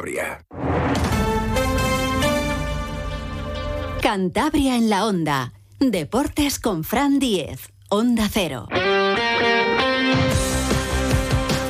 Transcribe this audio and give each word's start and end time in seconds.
Cantabria. 0.00 0.40
Cantabria 4.00 4.76
en 4.76 4.88
la 4.88 5.04
onda. 5.04 5.52
Deportes 5.78 6.58
con 6.58 6.84
Fran 6.84 7.18
Diez. 7.18 7.68
Onda 7.90 8.26
Cero. 8.32 8.68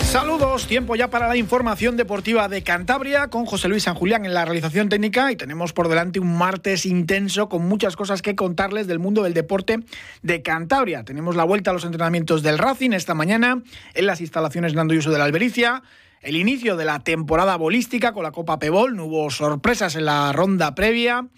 Saludos, 0.03 0.66
tiempo 0.69 0.95
ya 0.95 1.11
para 1.11 1.27
la 1.27 1.37
información 1.37 1.96
deportiva 1.96 2.48
de 2.48 2.62
Cantabria 2.62 3.29
con 3.29 3.46
José 3.46 3.69
Luis 3.69 3.85
San 3.85 3.95
Julián 3.95 4.25
en 4.25 4.35
la 4.35 4.45
realización 4.45 4.89
técnica 4.89 5.33
y 5.33 5.37
tenemos 5.37 5.73
por 5.73 5.89
delante 5.89 6.21
un 6.21 6.37
martes 6.37 6.87
intenso 6.87 7.49
con 7.49 7.67
muchas 7.67 7.97
cosas 7.97 8.23
que 8.23 8.37
contarles 8.37 8.87
del 8.87 9.01
mundo 9.01 9.25
del 9.25 9.35
deporte 9.35 9.81
de 10.23 10.43
Cantabria. 10.43 11.05
Tenemos 11.05 11.35
la 11.35 11.45
vuelta 11.45 11.71
a 11.71 11.75
los 11.75 11.85
entrenamientos 11.85 12.45
del 12.45 12.59
Racing 12.59 12.91
esta 12.93 13.15
mañana 13.15 13.62
en 13.95 14.07
las 14.07 14.21
instalaciones 14.21 14.75
Nando 14.75 14.95
Yuso 14.95 15.11
de 15.11 15.19
la 15.19 15.25
Albericia. 15.25 15.83
El 16.21 16.37
inicio 16.37 16.77
de 16.77 16.84
la 16.84 16.98
temporada 16.98 17.57
bolística 17.57 18.12
con 18.12 18.25
la 18.25 18.30
Copa 18.30 18.59
Pebol, 18.59 18.95
no 18.95 19.07
hubo 19.07 19.30
sorpresas 19.30 19.96
en 19.96 20.05
la 20.05 20.33
ronda 20.33 20.74
previa. 20.74 21.29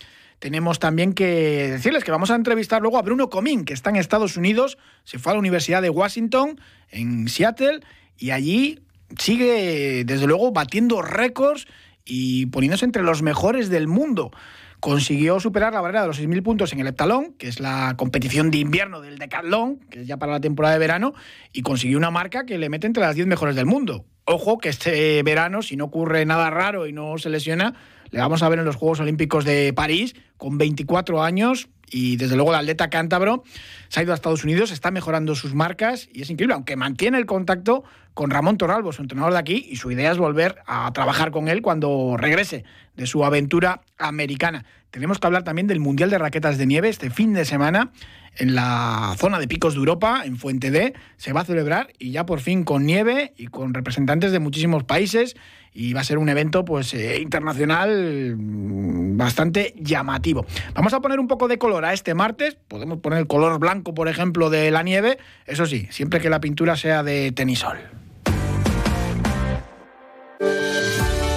Tenemos 0.41 0.80
también 0.80 1.12
que 1.12 1.70
decirles 1.70 2.02
que 2.02 2.10
vamos 2.10 2.32
a 2.32 2.34
entrevistar 2.34 2.82
luego 2.82 2.98
a 2.98 3.02
Bruno 3.02 3.30
Comín, 3.30 3.64
que 3.64 3.74
está 3.74 3.91
en 3.91 3.96
Estados 3.96 4.36
Unidos, 4.36 4.78
se 5.05 5.20
fue 5.20 5.30
a 5.30 5.34
la 5.34 5.38
Universidad 5.38 5.82
de 5.82 5.91
Washington, 5.91 6.60
en 6.91 7.28
Seattle, 7.28 7.78
y 8.18 8.32
allí 8.32 8.80
sigue, 9.18 10.02
desde 10.05 10.27
luego, 10.27 10.50
batiendo 10.50 11.00
récords 11.00 11.69
y 12.05 12.46
poniéndose 12.46 12.84
entre 12.84 13.05
los 13.05 13.22
mejores 13.22 13.69
del 13.69 13.86
mundo. 13.86 14.33
Consiguió 14.82 15.38
superar 15.38 15.72
la 15.72 15.80
barrera 15.80 16.00
de 16.00 16.09
los 16.09 16.20
6.000 16.20 16.42
puntos 16.42 16.72
en 16.72 16.80
el 16.80 16.88
heptalón, 16.88 17.34
que 17.34 17.46
es 17.46 17.60
la 17.60 17.95
competición 17.96 18.50
de 18.50 18.59
invierno 18.59 19.00
del 19.00 19.16
decatlón, 19.16 19.77
que 19.88 20.00
es 20.00 20.08
ya 20.08 20.16
para 20.16 20.32
la 20.32 20.41
temporada 20.41 20.74
de 20.74 20.80
verano, 20.80 21.14
y 21.52 21.62
consiguió 21.62 21.98
una 21.98 22.10
marca 22.10 22.45
que 22.46 22.58
le 22.58 22.68
mete 22.68 22.88
entre 22.88 23.05
las 23.05 23.14
10 23.14 23.28
mejores 23.28 23.55
del 23.55 23.64
mundo. 23.64 24.05
Ojo 24.24 24.58
que 24.58 24.70
este 24.70 25.22
verano, 25.22 25.62
si 25.62 25.77
no 25.77 25.84
ocurre 25.84 26.27
nada 26.27 26.50
raro 26.50 26.88
y 26.88 26.92
no 26.92 27.16
se 27.18 27.30
lesiona, 27.30 27.74
le 28.10 28.18
vamos 28.18 28.42
a 28.42 28.48
ver 28.48 28.58
en 28.58 28.64
los 28.64 28.74
Juegos 28.74 28.98
Olímpicos 28.98 29.45
de 29.45 29.72
París 29.72 30.16
con 30.36 30.58
24 30.58 31.22
años, 31.22 31.69
y 31.92 32.16
desde 32.16 32.34
luego 32.34 32.50
el 32.50 32.58
atleta 32.58 32.90
cántabro 32.90 33.44
se 33.88 34.00
ha 34.00 34.02
ido 34.02 34.12
a 34.12 34.14
Estados 34.14 34.42
Unidos, 34.42 34.72
está 34.72 34.90
mejorando 34.90 35.34
sus 35.34 35.54
marcas 35.54 36.08
y 36.12 36.22
es 36.22 36.30
increíble, 36.30 36.54
aunque 36.54 36.74
mantiene 36.74 37.18
el 37.18 37.26
contacto 37.26 37.84
con 38.14 38.30
Ramón 38.30 38.56
Torralbo, 38.56 38.92
su 38.92 39.02
entrenador 39.02 39.32
de 39.32 39.38
aquí, 39.38 39.66
y 39.70 39.76
su 39.76 39.90
idea 39.90 40.10
es 40.10 40.18
volver 40.18 40.56
a 40.66 40.90
trabajar 40.92 41.30
con 41.30 41.48
él 41.48 41.62
cuando 41.62 42.16
regrese 42.16 42.64
de 42.96 43.06
su 43.06 43.24
aventura 43.24 43.82
americana. 43.98 44.64
Tenemos 44.90 45.18
que 45.18 45.26
hablar 45.26 45.44
también 45.44 45.66
del 45.66 45.80
Mundial 45.80 46.10
de 46.10 46.18
Raquetas 46.18 46.58
de 46.58 46.66
Nieve 46.66 46.88
este 46.88 47.10
fin 47.10 47.32
de 47.32 47.44
semana 47.44 47.92
en 48.36 48.54
la 48.54 49.14
zona 49.18 49.38
de 49.38 49.48
Picos 49.48 49.74
de 49.74 49.80
Europa, 49.80 50.22
en 50.24 50.36
Fuente 50.36 50.70
D, 50.70 50.94
se 51.16 51.32
va 51.32 51.42
a 51.42 51.44
celebrar 51.44 51.92
y 51.98 52.12
ya 52.12 52.24
por 52.24 52.40
fin 52.40 52.64
con 52.64 52.86
nieve 52.86 53.34
y 53.36 53.46
con 53.46 53.74
representantes 53.74 54.32
de 54.32 54.38
muchísimos 54.38 54.84
países 54.84 55.36
y 55.75 55.92
va 55.92 56.01
a 56.01 56.05
ser 56.05 56.19
un 56.19 56.28
evento 56.28 56.65
pues 56.65 56.95
eh, 56.95 57.20
internacional 57.20 58.37
mm, 58.37 59.17
bastante 59.17 59.75
llamativo. 59.78 60.45
Vamos 60.75 60.92
a 60.92 61.01
poner 61.01 61.20
un 61.20 61.28
poco 61.28 61.48
de 61.48 61.59
color 61.59 61.84
a 61.84 61.92
este 61.92 62.15
martes, 62.15 62.56
podemos 62.69 62.98
poner 62.98 63.19
el 63.19 63.27
color 63.27 63.59
blanco, 63.59 63.95
por 63.95 64.09
ejemplo, 64.09 64.50
de 64.50 64.70
la 64.70 64.83
nieve, 64.83 65.19
eso 65.47 65.67
sí, 65.67 65.89
siempre 65.91 66.20
que 66.20 66.31
la 66.31 66.41
pintura 66.41 66.77
sea 66.77 67.03
de 67.03 67.33
tenisol. 67.33 67.78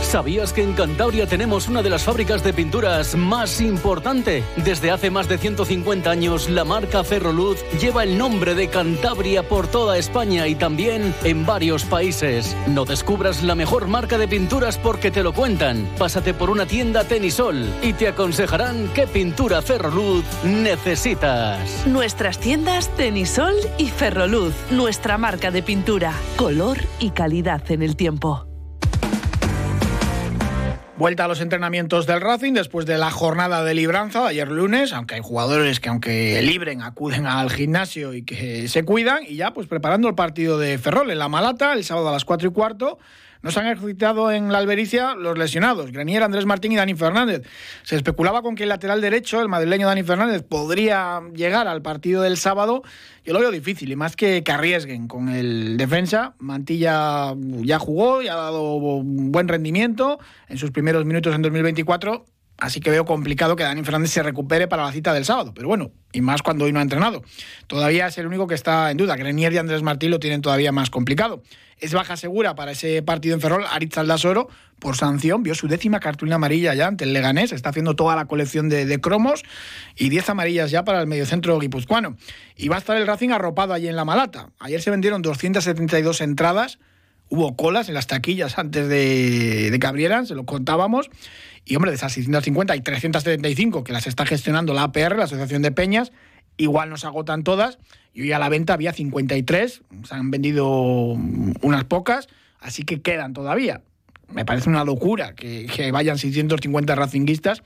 ¿Sabías 0.05 0.53
que 0.53 0.61
en 0.61 0.73
Cantabria 0.73 1.25
tenemos 1.25 1.67
una 1.67 1.81
de 1.81 1.89
las 1.89 2.03
fábricas 2.03 2.43
de 2.43 2.53
pinturas 2.53 3.15
más 3.15 3.59
importante? 3.59 4.43
Desde 4.55 4.91
hace 4.91 5.09
más 5.09 5.27
de 5.27 5.37
150 5.37 6.09
años, 6.09 6.47
la 6.49 6.63
marca 6.63 7.03
Ferroluz 7.03 7.59
lleva 7.81 8.03
el 8.03 8.17
nombre 8.17 8.55
de 8.55 8.69
Cantabria 8.69 9.43
por 9.43 9.67
toda 9.67 9.97
España 9.97 10.47
y 10.47 10.55
también 10.55 11.13
en 11.23 11.45
varios 11.45 11.83
países. 11.83 12.55
No 12.67 12.85
descubras 12.85 13.43
la 13.43 13.55
mejor 13.55 13.87
marca 13.87 14.17
de 14.17 14.27
pinturas 14.27 14.77
porque 14.77 15.11
te 15.11 15.23
lo 15.23 15.33
cuentan. 15.33 15.89
Pásate 15.97 16.33
por 16.33 16.49
una 16.49 16.65
tienda 16.65 17.03
Tenisol 17.03 17.67
y 17.81 17.93
te 17.93 18.07
aconsejarán 18.07 18.89
qué 18.93 19.07
pintura 19.07 19.61
Ferroluz 19.63 20.23
necesitas. 20.45 21.85
Nuestras 21.87 22.39
tiendas 22.39 22.89
Tenisol 22.95 23.55
y 23.77 23.89
Ferroluz, 23.89 24.53
nuestra 24.69 25.17
marca 25.17 25.51
de 25.51 25.63
pintura, 25.63 26.13
color 26.37 26.77
y 26.99 27.09
calidad 27.09 27.69
en 27.69 27.81
el 27.81 27.95
tiempo. 27.97 28.45
Vuelta 30.97 31.25
a 31.25 31.27
los 31.27 31.41
entrenamientos 31.41 32.07
del 32.07 32.21
Racing 32.21 32.53
después 32.53 32.85
de 32.85 32.97
la 32.97 33.11
jornada 33.11 33.65
de 33.65 33.73
libranza 33.73 34.21
de 34.21 34.29
ayer 34.29 34.49
lunes, 34.49 34.93
aunque 34.93 35.15
hay 35.15 35.21
jugadores 35.21 35.81
que 35.81 35.89
aunque 35.89 36.41
libren 36.41 36.81
acuden 36.81 37.27
al 37.27 37.49
gimnasio 37.49 38.13
y 38.13 38.23
que 38.23 38.69
se 38.69 38.85
cuidan 38.85 39.23
y 39.27 39.35
ya 39.35 39.53
pues 39.53 39.67
preparando 39.67 40.07
el 40.07 40.15
partido 40.15 40.57
de 40.57 40.77
Ferrol 40.77 41.11
en 41.11 41.19
la 41.19 41.27
Malata 41.27 41.73
el 41.73 41.83
sábado 41.83 42.07
a 42.07 42.13
las 42.13 42.23
4 42.23 42.47
y 42.47 42.51
cuarto 42.53 42.97
nos 43.45 43.55
han 43.57 43.67
ejercitado 43.67 44.31
en 44.31 44.51
la 44.51 44.57
Albericia 44.57 45.13
los 45.13 45.37
lesionados, 45.37 45.91
Granier, 45.91 46.23
Andrés 46.23 46.47
Martín 46.47 46.71
y 46.71 46.77
Dani 46.77 46.95
Fernández. 46.95 47.43
Se 47.83 47.95
especulaba 47.95 48.41
con 48.41 48.55
que 48.55 48.63
el 48.63 48.69
lateral 48.69 49.01
derecho, 49.01 49.39
el 49.39 49.49
madrileño 49.49 49.85
Dani 49.85 50.01
Fernández, 50.01 50.41
podría 50.41 51.21
llegar 51.31 51.67
al 51.67 51.83
partido 51.83 52.23
del 52.23 52.37
sábado. 52.37 52.81
Yo 53.23 53.33
lo 53.33 53.39
veo 53.39 53.51
difícil, 53.51 53.91
y 53.91 53.95
más 53.95 54.15
que, 54.15 54.43
que 54.43 54.51
arriesguen 54.51 55.07
con 55.07 55.29
el 55.29 55.77
defensa. 55.77 56.33
Mantilla 56.39 57.35
ya 57.37 57.77
jugó, 57.77 58.23
y 58.23 58.29
ha 58.29 58.35
dado 58.35 58.79
buen 58.79 59.47
rendimiento 59.47 60.17
en 60.49 60.57
sus 60.57 60.71
primeros 60.71 61.05
minutos 61.05 61.35
en 61.35 61.43
2024 61.43 62.25
Así 62.57 62.79
que 62.79 62.89
veo 62.89 63.05
complicado 63.05 63.55
que 63.55 63.63
Dani 63.63 63.83
Fernández 63.83 64.11
se 64.11 64.23
recupere 64.23 64.67
para 64.67 64.83
la 64.83 64.91
cita 64.91 65.13
del 65.13 65.25
sábado. 65.25 65.53
Pero 65.53 65.67
bueno, 65.67 65.91
y 66.13 66.21
más 66.21 66.41
cuando 66.41 66.65
hoy 66.65 66.71
no 66.71 66.79
ha 66.79 66.83
entrenado. 66.83 67.21
Todavía 67.67 68.07
es 68.07 68.17
el 68.17 68.27
único 68.27 68.47
que 68.47 68.55
está 68.55 68.91
en 68.91 68.97
duda. 68.97 69.17
Grenier 69.17 69.51
y 69.53 69.57
Andrés 69.57 69.83
Martín 69.83 70.11
lo 70.11 70.19
tienen 70.19 70.41
todavía 70.41 70.71
más 70.71 70.89
complicado. 70.89 71.43
Es 71.79 71.93
baja 71.93 72.15
segura 72.15 72.55
para 72.55 72.71
ese 72.71 73.01
partido 73.01 73.35
en 73.35 73.41
Ferrol. 73.41 73.65
Aritz 73.69 73.97
Aldasoro, 73.97 74.47
por 74.79 74.95
sanción, 74.95 75.43
vio 75.43 75.55
su 75.55 75.67
décima 75.67 75.99
cartulina 75.99 76.37
amarilla 76.37 76.73
ya 76.73 76.87
ante 76.87 77.03
el 77.03 77.11
Leganés. 77.11 77.51
Está 77.51 77.69
haciendo 77.69 77.97
toda 77.97 78.15
la 78.15 78.25
colección 78.25 78.69
de, 78.69 79.01
cromos 79.01 79.43
y 79.97 80.07
10 80.07 80.29
amarillas 80.29 80.71
ya 80.71 80.85
para 80.85 81.01
el 81.01 81.07
mediocentro 81.07 81.59
guipuzcoano. 81.59 82.15
Y 82.55 82.69
va 82.69 82.77
a 82.77 82.79
estar 82.79 82.95
el 82.95 83.05
Racing 83.05 83.31
arropado 83.31 83.73
allí 83.73 83.89
en 83.89 83.97
la 83.97 84.05
Malata. 84.05 84.51
Ayer 84.59 84.81
se 84.81 84.91
vendieron 84.91 85.21
272 85.21 86.21
entradas. 86.21 86.79
Hubo 87.29 87.55
colas 87.55 87.87
en 87.87 87.95
las 87.95 88.07
taquillas 88.07 88.57
antes 88.57 88.87
de, 88.87 89.71
de 89.71 89.79
que 89.79 89.87
abrieran, 89.87 90.27
se 90.27 90.35
lo 90.35 90.45
contábamos. 90.45 91.09
Y 91.65 91.75
hombre, 91.75 91.91
de 91.91 91.95
esas 91.95 92.13
650 92.13 92.73
hay 92.73 92.81
375 92.81 93.83
que 93.83 93.91
las 93.91 94.05
está 94.07 94.25
gestionando 94.25 94.73
la 94.73 94.83
APR, 94.83 95.17
la 95.17 95.23
Asociación 95.23 95.63
de 95.63 95.71
Peñas. 95.71 96.11
Igual 96.57 96.89
nos 96.89 97.03
agotan 97.03 97.43
todas. 97.43 97.79
Y 98.15 98.21
hoy 98.21 98.31
a 98.31 98.39
la 98.39 98.47
venta 98.47 98.73
había 98.73 98.93
53, 98.93 99.81
se 100.07 100.15
han 100.15 100.31
vendido 100.31 100.65
unas 100.69 101.83
pocas, 101.83 102.29
así 102.61 102.83
que 102.83 103.01
quedan 103.01 103.33
todavía. 103.33 103.81
Me 104.29 104.45
parece 104.45 104.69
una 104.69 104.85
locura 104.85 105.35
que, 105.35 105.91
vayan 105.91 106.17
650 106.17 106.95
racinguistas, 106.95 107.61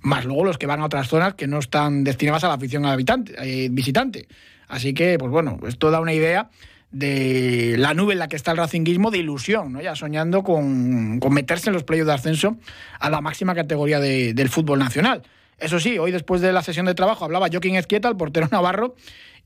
más 0.00 0.24
luego 0.24 0.44
los 0.44 0.58
que 0.58 0.66
van 0.66 0.80
a 0.80 0.86
otras 0.86 1.06
zonas 1.06 1.34
que 1.34 1.46
no 1.46 1.60
están 1.60 2.02
destinadas 2.02 2.42
a 2.42 2.48
la 2.48 2.54
afición 2.54 2.84
habitante, 2.84 3.34
eh, 3.38 3.68
visitante. 3.70 4.26
Así 4.66 4.92
que, 4.92 5.18
pues 5.20 5.30
bueno, 5.30 5.60
esto 5.68 5.92
da 5.92 6.00
una 6.00 6.12
idea 6.12 6.50
de 6.90 7.76
la 7.78 7.94
nube 7.94 8.12
en 8.12 8.18
la 8.18 8.28
que 8.28 8.36
está 8.36 8.52
el 8.52 8.56
racinguismo 8.56 9.10
de 9.10 9.18
ilusión, 9.18 9.72
¿no? 9.72 9.80
ya 9.80 9.94
soñando 9.96 10.42
con, 10.42 11.18
meterse 11.30 11.70
en 11.70 11.74
los 11.74 11.84
playos 11.84 12.06
de 12.06 12.14
ascenso 12.14 12.56
a 12.98 13.10
la 13.10 13.20
máxima 13.20 13.54
categoría 13.54 14.00
del 14.00 14.48
fútbol 14.48 14.78
nacional. 14.78 15.22
Eso 15.58 15.80
sí, 15.80 15.98
hoy 15.98 16.12
después 16.12 16.42
de 16.42 16.52
la 16.52 16.62
sesión 16.62 16.84
de 16.86 16.94
trabajo 16.94 17.24
hablaba 17.24 17.48
Joaquín 17.50 17.76
Ezquieta, 17.76 18.08
el 18.08 18.16
portero 18.16 18.48
navarro, 18.50 18.94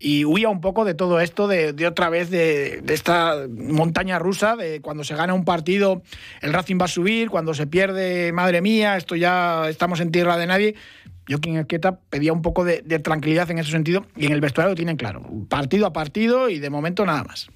y 0.03 0.25
huía 0.25 0.49
un 0.49 0.61
poco 0.61 0.85
de 0.85 0.95
todo 0.95 1.21
esto, 1.21 1.47
de, 1.47 1.87
otra 1.87 2.09
vez 2.09 2.31
de, 2.31 2.83
esta 2.89 3.47
montaña 3.49 4.19
rusa, 4.19 4.57
de 4.57 4.81
cuando 4.81 5.05
se 5.05 5.15
gana 5.15 5.35
un 5.35 5.45
partido 5.45 6.03
el 6.41 6.53
Racing 6.53 6.79
va 6.81 6.87
a 6.87 6.89
subir, 6.89 7.29
cuando 7.29 7.53
se 7.53 7.67
pierde, 7.67 8.33
madre 8.33 8.63
mía, 8.63 8.97
esto 8.97 9.15
ya 9.15 9.69
estamos 9.69 10.01
en 10.01 10.11
tierra 10.11 10.37
de 10.39 10.47
nadie. 10.47 10.75
Joaquín 11.31 11.57
Ezquieta 11.57 11.99
pedía 12.11 12.33
un 12.33 12.43
poco 12.43 12.65
de, 12.65 12.83
tranquilidad 12.99 13.51
en 13.51 13.59
ese 13.59 13.71
sentido 13.71 14.05
y 14.17 14.27
en 14.27 14.33
el 14.33 14.41
vestuario 14.41 14.71
lo 14.71 14.77
tienen 14.77 14.97
claro, 14.97 15.23
partido 15.49 15.87
a 15.87 15.93
partido 15.93 16.49
y 16.49 16.59
de 16.59 16.71
momento 16.71 17.07
nada 17.07 17.25
más. 17.25 17.49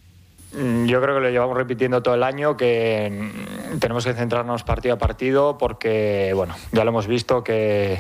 Mm, 0.53 0.87
yo 0.87 1.03
creo 1.03 1.17
que 1.17 1.21
lo 1.21 1.31
llevamos 1.31 1.57
repitiendo 1.57 2.03
todo 2.03 2.15
el 2.15 2.23
año, 2.23 2.57
que 2.57 3.31
mm, 3.75 3.79
tenemos 3.81 4.05
que 4.05 4.15
centrarnos 4.15 4.63
partido 4.63 4.95
a 4.95 4.99
partido 4.99 5.59
porque, 5.59 6.33
bueno, 6.35 6.55
ya 6.73 6.85
lo 6.85 6.91
hemos 6.91 7.09
visto 7.09 7.43
que 7.43 7.99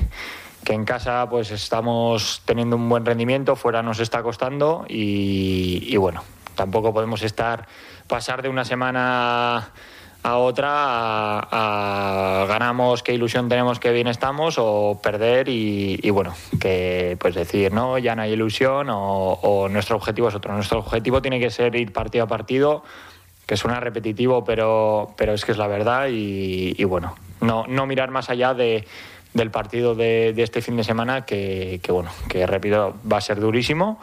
que 0.64 0.72
en 0.72 0.84
casa 0.84 1.28
pues 1.28 1.50
estamos 1.50 2.43
teniendo 2.44 2.76
un 2.76 2.88
buen 2.88 3.04
rendimiento, 3.04 3.54
fuera 3.54 3.82
nos 3.82 4.00
está 4.00 4.22
costando 4.22 4.84
y, 4.88 5.96
bueno, 5.96 6.25
tampoco 6.54 6.93
podemos 6.93 7.22
estar 7.22 7.69
pasar 8.08 8.43
de 8.43 8.49
una 8.49 8.64
semana 8.64 9.70
a 10.25 10.38
otra 10.38 11.38
a, 11.50 12.47
ganamos 12.49 13.05
qué 13.05 13.15
ilusión 13.15 13.49
tenemos 13.49 13.79
que 13.79 13.93
bien 13.93 14.09
estamos 14.09 14.56
o 14.59 14.99
perder 15.00 15.49
y, 15.49 16.11
bueno 16.11 16.35
que 16.59 17.17
pues 17.21 17.35
decir 17.35 17.73
no 17.73 17.99
ya 17.99 18.17
no 18.17 18.23
hay 18.23 18.32
ilusión 18.32 18.88
o, 18.91 19.69
nuestro 19.71 19.97
objetivo 19.97 20.29
es 20.29 20.35
otro 20.35 20.53
nuestro 20.55 20.81
objetivo 20.81 21.23
tiene 21.23 21.38
que 21.38 21.50
ser 21.50 21.76
ir 21.76 21.93
partido 21.93 22.25
a 22.25 22.26
partido 22.26 22.82
que 23.47 23.56
suena 23.56 23.79
repetitivo 23.79 24.44
pero 24.44 25.15
pero 25.17 25.35
es 25.35 25.44
que 25.44 25.53
es 25.53 25.59
la 25.59 25.69
verdad 25.69 26.09
y, 26.09 26.75
y 26.76 26.85
bueno 26.85 27.15
no 27.41 27.67
no 27.69 27.87
mirar 27.87 28.11
más 28.11 28.31
allá 28.31 28.55
de 28.55 28.87
del 29.35 29.50
partido 29.50 29.94
de, 29.94 30.32
este 30.38 30.62
fin 30.62 30.76
de 30.76 30.85
semana 30.85 31.26
que, 31.26 31.81
bueno, 31.88 32.11
que 32.29 32.47
repito, 32.47 32.94
va 33.11 33.19
a 33.19 33.21
ser 33.21 33.41
durísimo. 33.41 34.00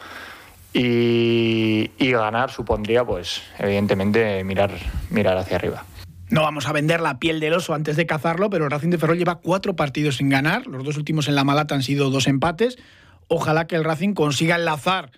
Y, 0.74 1.90
ganar 1.98 2.50
supondría, 2.50 3.04
pues, 3.04 3.42
evidentemente, 3.58 4.44
mirar, 4.44 4.70
mirar 5.10 5.38
hacia 5.38 5.56
arriba. 5.56 5.84
No 6.32 6.40
vamos 6.40 6.66
a 6.66 6.72
vender 6.72 7.02
la 7.02 7.18
piel 7.18 7.40
del 7.40 7.52
oso 7.52 7.74
antes 7.74 7.94
de 7.94 8.06
cazarlo, 8.06 8.48
pero 8.48 8.64
el 8.64 8.70
Racing 8.70 8.88
de 8.88 8.96
Ferrol 8.96 9.18
lleva 9.18 9.40
cuatro 9.40 9.76
partidos 9.76 10.16
sin 10.16 10.30
ganar. 10.30 10.66
Los 10.66 10.82
dos 10.82 10.96
últimos 10.96 11.28
en 11.28 11.34
la 11.34 11.44
Malata 11.44 11.74
han 11.74 11.82
sido 11.82 12.08
dos 12.08 12.26
empates. 12.26 12.78
Ojalá 13.28 13.66
que 13.66 13.76
el 13.76 13.84
Racing 13.84 14.14
consiga 14.14 14.56
enlazar 14.56 15.10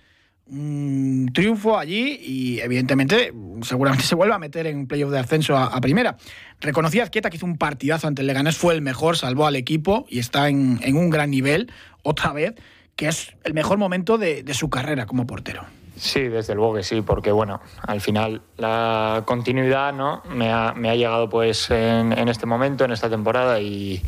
un 0.49 1.31
triunfo 1.33 1.79
allí 1.79 2.19
y 2.21 2.59
evidentemente 2.59 3.33
seguramente 3.63 4.05
se 4.09 4.17
vuelva 4.17 4.35
a 4.35 4.39
meter 4.41 4.67
en 4.67 4.89
playoff 4.89 5.13
de 5.13 5.21
ascenso 5.21 5.57
a, 5.57 5.81
primera. 5.81 6.17
Reconocía 6.61 7.05
Azquieta 7.05 7.31
que 7.31 7.37
hizo 7.37 7.47
un 7.47 7.59
partidazo 7.59 8.09
ante 8.09 8.23
el 8.23 8.27
Leganés, 8.27 8.57
fue 8.57 8.75
el 8.75 8.83
mejor, 8.83 9.17
salvó 9.17 9.47
al 9.47 9.55
equipo 9.55 10.07
y 10.09 10.19
está 10.19 10.49
en, 10.49 10.81
un 10.97 11.11
gran 11.11 11.31
nivel 11.31 11.71
otra 12.03 12.33
vez, 12.33 12.57
que 12.97 13.07
es 13.07 13.37
el 13.45 13.55
mejor 13.55 13.79
momento 13.79 14.19
de, 14.19 14.45
su 14.53 14.69
carrera 14.69 15.07
como 15.07 15.29
portero. 15.29 15.65
Sí, 15.97 16.23
desde 16.23 16.55
luego 16.55 16.75
que 16.75 16.83
sí, 16.83 17.03
porque 17.03 17.31
bueno, 17.31 17.61
al 17.87 18.01
final 18.01 18.43
la 18.57 19.23
continuidad 19.27 19.93
¿no? 19.93 20.23
me, 20.29 20.51
ha, 20.51 20.75
llegado 20.75 21.29
pues 21.29 21.71
en 21.71 22.29
este 22.29 22.47
momento, 22.47 22.85
en 22.85 22.93
esta 22.93 23.09
temporada 23.09 23.61
y, 23.61 24.03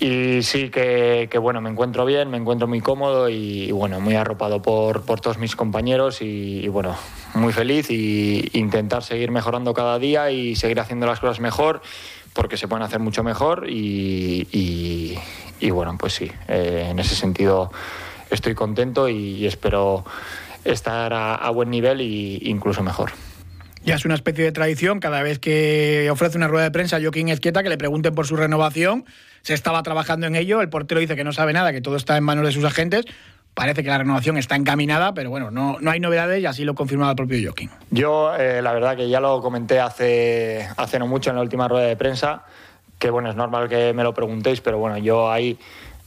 sí 0.00 0.70
que, 0.70 1.38
bueno, 1.40 1.60
me 1.60 1.70
encuentro 1.70 2.04
bien, 2.04 2.28
me 2.30 2.36
encuentro 2.36 2.66
muy 2.66 2.80
cómodo 2.80 3.28
y, 3.28 3.70
bueno, 3.70 4.00
muy 4.00 4.16
arropado 4.16 4.60
por, 4.60 5.02
por 5.02 5.20
todos 5.20 5.38
mis 5.38 5.54
compañeros 5.54 6.20
y, 6.20 6.66
bueno, 6.68 6.96
muy 7.34 7.52
feliz 7.52 7.88
y 7.90 8.50
intentar 8.52 9.04
seguir 9.04 9.30
mejorando 9.30 9.74
cada 9.74 9.98
día 10.00 10.30
y 10.32 10.56
seguir 10.56 10.80
haciendo 10.80 11.06
las 11.06 11.20
cosas 11.20 11.38
mejor 11.38 11.82
porque 12.32 12.56
se 12.56 12.66
pueden 12.66 12.82
hacer 12.82 12.98
mucho 12.98 13.22
mejor 13.22 13.66
y, 13.68 15.16
bueno, 15.70 15.96
pues 15.98 16.14
sí, 16.14 16.30
eh, 16.48 16.88
en 16.90 16.98
ese 16.98 17.14
sentido 17.14 17.70
estoy 18.30 18.54
contento 18.54 19.08
y, 19.08 19.46
espero 19.46 20.04
estar 20.64 21.12
a, 21.12 21.34
a 21.34 21.50
buen 21.50 21.70
nivel 21.70 22.00
e 22.00 22.38
incluso 22.48 22.82
mejor. 22.82 23.10
Ya 23.84 23.96
es 23.96 24.04
una 24.04 24.14
especie 24.14 24.44
de 24.44 24.52
tradición, 24.52 25.00
cada 25.00 25.22
vez 25.22 25.40
que 25.40 26.08
ofrece 26.10 26.36
una 26.36 26.46
rueda 26.46 26.64
de 26.64 26.70
prensa 26.70 27.00
Joaquín 27.00 27.28
Esquieta, 27.28 27.64
que 27.64 27.68
le 27.68 27.78
pregunten 27.78 28.14
por 28.14 28.26
su 28.26 28.36
renovación. 28.36 29.04
Se 29.42 29.54
estaba 29.54 29.82
trabajando 29.82 30.28
en 30.28 30.36
ello, 30.36 30.60
el 30.60 30.68
portero 30.68 31.00
dice 31.00 31.16
que 31.16 31.24
no 31.24 31.32
sabe 31.32 31.52
nada, 31.52 31.72
que 31.72 31.80
todo 31.80 31.96
está 31.96 32.16
en 32.16 32.22
manos 32.22 32.46
de 32.46 32.52
sus 32.52 32.64
agentes. 32.64 33.06
Parece 33.54 33.82
que 33.82 33.88
la 33.88 33.98
renovación 33.98 34.38
está 34.38 34.54
encaminada, 34.54 35.14
pero 35.14 35.30
bueno, 35.30 35.50
no, 35.50 35.78
no 35.80 35.90
hay 35.90 35.98
novedades 35.98 36.40
y 36.40 36.46
así 36.46 36.64
lo 36.64 36.74
confirmaba 36.74 37.10
el 37.10 37.16
propio 37.16 37.38
Joaquín. 37.42 37.70
Yo, 37.90 38.34
eh, 38.36 38.62
la 38.62 38.72
verdad 38.72 38.96
que 38.96 39.08
ya 39.08 39.20
lo 39.20 39.42
comenté 39.42 39.80
hace, 39.80 40.66
hace 40.76 40.98
no 41.00 41.08
mucho 41.08 41.30
en 41.30 41.36
la 41.36 41.42
última 41.42 41.66
rueda 41.66 41.88
de 41.88 41.96
prensa, 41.96 42.44
que 43.00 43.10
bueno, 43.10 43.30
es 43.30 43.36
normal 43.36 43.68
que 43.68 43.92
me 43.92 44.04
lo 44.04 44.14
preguntéis, 44.14 44.60
pero 44.60 44.78
bueno, 44.78 44.96
yo 44.98 45.30
ahí 45.30 45.58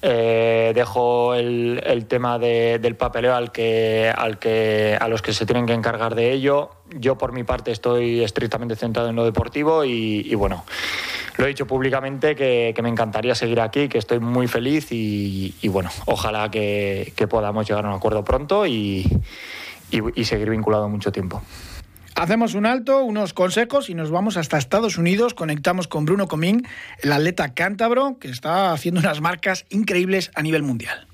eh, 0.01 0.71
dejo 0.75 1.33
el, 1.33 2.05
tema 2.07 2.37
del 2.37 2.95
papeleo 2.95 3.33
al 3.35 3.51
que, 3.51 4.13
al 4.15 4.37
que, 4.37 4.97
a 4.99 5.07
los 5.07 5.21
que 5.21 5.33
se 5.33 5.45
tienen 5.45 5.65
que 5.65 5.73
encargar 5.73 6.15
de 6.15 6.31
ello. 6.31 6.71
Yo, 6.91 7.17
por 7.17 7.31
mi 7.31 7.43
parte, 7.43 7.71
estoy 7.71 8.23
estrictamente 8.23 8.75
centrado 8.75 9.09
en 9.09 9.15
lo 9.15 9.25
deportivo 9.25 9.83
y, 9.83 10.33
bueno, 10.35 10.63
lo 11.37 11.45
he 11.45 11.47
dicho 11.47 11.65
públicamente 11.65 12.35
que, 12.35 12.75
me 12.83 12.89
encantaría 12.89 13.35
seguir 13.35 13.59
aquí, 13.61 13.87
que 13.87 13.97
estoy 13.97 14.19
muy 14.19 14.47
feliz 14.47 14.87
y, 14.91 15.67
bueno, 15.69 15.89
ojalá 16.05 16.51
que, 16.51 17.13
podamos 17.29 17.67
llegar 17.67 17.85
a 17.85 17.89
un 17.89 17.95
acuerdo 17.95 18.23
pronto 18.23 18.65
y 18.67 19.05
seguir 20.23 20.49
vinculado 20.49 20.87
mucho 20.89 21.11
tiempo. 21.11 21.41
Hacemos 22.15 22.53
un 22.53 22.65
alto, 22.65 23.03
unos 23.03 23.33
consejos 23.33 23.89
y 23.89 23.93
nos 23.93 24.09
vamos 24.09 24.37
hasta 24.37 24.57
Estados 24.57 24.97
Unidos. 24.97 25.33
Conectamos 25.33 25.89
con 25.89 26.05
Bruno 26.05 26.29
Comín, 26.29 26.65
el 27.01 27.11
atleta 27.11 27.53
cántabro, 27.53 28.17
que 28.19 28.29
está 28.29 28.71
haciendo 28.71 29.01
unas 29.01 29.19
marcas 29.19 29.65
increíbles 29.69 30.31
a 30.33 30.41
nivel 30.41 30.63
mundial. 30.63 31.07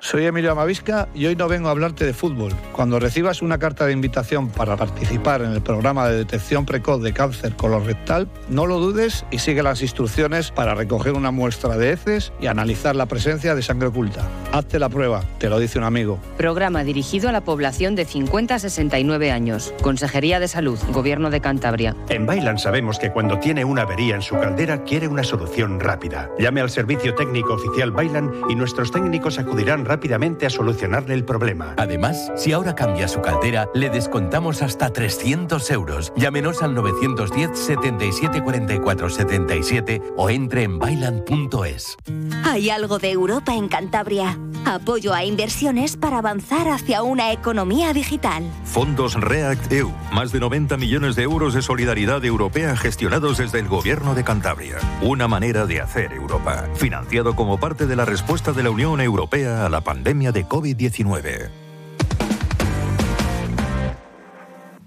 Soy 0.00 0.24
Emilio 0.24 0.52
Amavisca 0.52 1.08
y 1.12 1.26
hoy 1.26 1.34
no 1.34 1.48
vengo 1.48 1.68
a 1.68 1.72
hablarte 1.72 2.06
de 2.06 2.14
fútbol. 2.14 2.52
Cuando 2.72 2.98
recibas 2.98 3.42
una 3.42 3.58
carta 3.58 3.84
de 3.84 3.92
invitación 3.92 4.48
para 4.48 4.76
participar 4.76 5.42
en 5.42 5.50
el 5.50 5.60
programa 5.60 6.08
de 6.08 6.16
detección 6.16 6.64
precoz 6.64 7.02
de 7.02 7.12
cáncer 7.12 7.56
colorectal, 7.56 8.26
no 8.48 8.66
lo 8.66 8.78
dudes 8.78 9.26
y 9.30 9.40
sigue 9.40 9.62
las 9.62 9.82
instrucciones 9.82 10.50
para 10.50 10.74
recoger 10.74 11.12
una 11.12 11.30
muestra 11.30 11.76
de 11.76 11.92
heces 11.92 12.32
y 12.40 12.46
analizar 12.46 12.94
la 12.96 13.06
presencia 13.06 13.54
de 13.54 13.62
sangre 13.62 13.88
oculta. 13.88 14.26
Hazte 14.52 14.78
la 14.78 14.88
prueba, 14.88 15.24
te 15.38 15.50
lo 15.50 15.58
dice 15.58 15.78
un 15.78 15.84
amigo. 15.84 16.18
Programa 16.38 16.84
dirigido 16.84 17.28
a 17.28 17.32
la 17.32 17.42
población 17.42 17.94
de 17.94 18.06
50 18.06 18.54
a 18.54 18.58
69 18.60 19.30
años. 19.30 19.74
Consejería 19.82 20.40
de 20.40 20.48
Salud, 20.48 20.78
Gobierno 20.90 21.28
de 21.28 21.42
Cantabria. 21.42 21.94
En 22.08 22.24
Bailan 22.24 22.58
sabemos 22.58 22.98
que 22.98 23.10
cuando 23.10 23.38
tiene 23.40 23.64
una 23.64 23.82
avería 23.82 24.14
en 24.14 24.22
su 24.22 24.36
caldera 24.36 24.84
quiere 24.84 25.06
una 25.06 25.22
solución 25.22 25.80
rápida. 25.80 26.30
Llame 26.38 26.62
al 26.62 26.70
servicio 26.70 27.14
técnico 27.14 27.54
oficial 27.54 27.90
Bailan 27.90 28.32
y 28.48 28.54
nuestros 28.54 28.90
técnicos 28.90 29.38
acudirán 29.38 29.84
rápidamente 29.84 29.97
a 30.46 30.50
solucionarle 30.50 31.14
el 31.14 31.24
problema. 31.24 31.74
Además, 31.76 32.30
si 32.36 32.52
ahora 32.52 32.74
cambia 32.74 33.08
su 33.08 33.20
caldera, 33.20 33.68
le 33.74 33.90
descontamos 33.90 34.62
hasta 34.62 34.90
300 34.90 35.70
euros. 35.70 36.12
Llámenos 36.16 36.62
al 36.62 36.74
910 36.74 37.58
77 37.58 38.42
44 38.42 39.10
77 39.10 40.02
o 40.16 40.30
entre 40.30 40.62
en 40.62 40.78
bailan.es. 40.78 41.96
Hay 42.44 42.70
algo 42.70 42.98
de 42.98 43.10
Europa 43.10 43.54
en 43.54 43.68
Cantabria. 43.68 44.38
Apoyo 44.64 45.14
a 45.14 45.24
inversiones 45.24 45.96
para 45.96 46.18
avanzar 46.18 46.68
hacia 46.68 47.02
una 47.02 47.32
economía 47.32 47.92
digital. 47.92 48.44
Fondos 48.64 49.14
React 49.14 49.72
EU. 49.72 49.92
Más 50.12 50.30
de 50.32 50.40
90 50.40 50.76
millones 50.76 51.16
de 51.16 51.22
euros 51.22 51.54
de 51.54 51.62
solidaridad 51.62 52.24
europea 52.24 52.76
gestionados 52.76 53.38
desde 53.38 53.60
el 53.60 53.68
Gobierno 53.68 54.14
de 54.14 54.24
Cantabria. 54.24 54.76
Una 55.00 55.26
manera 55.26 55.66
de 55.66 55.80
hacer 55.80 56.12
Europa. 56.12 56.66
Financiado 56.74 57.34
como 57.34 57.58
parte 57.58 57.86
de 57.86 57.96
la 57.96 58.04
respuesta 58.04 58.52
de 58.52 58.62
la 58.62 58.70
Unión 58.70 59.00
Europea 59.00 59.64
a 59.64 59.68
la 59.68 59.77
pandemia 59.80 60.32
de 60.32 60.44
COVID-19. 60.44 61.50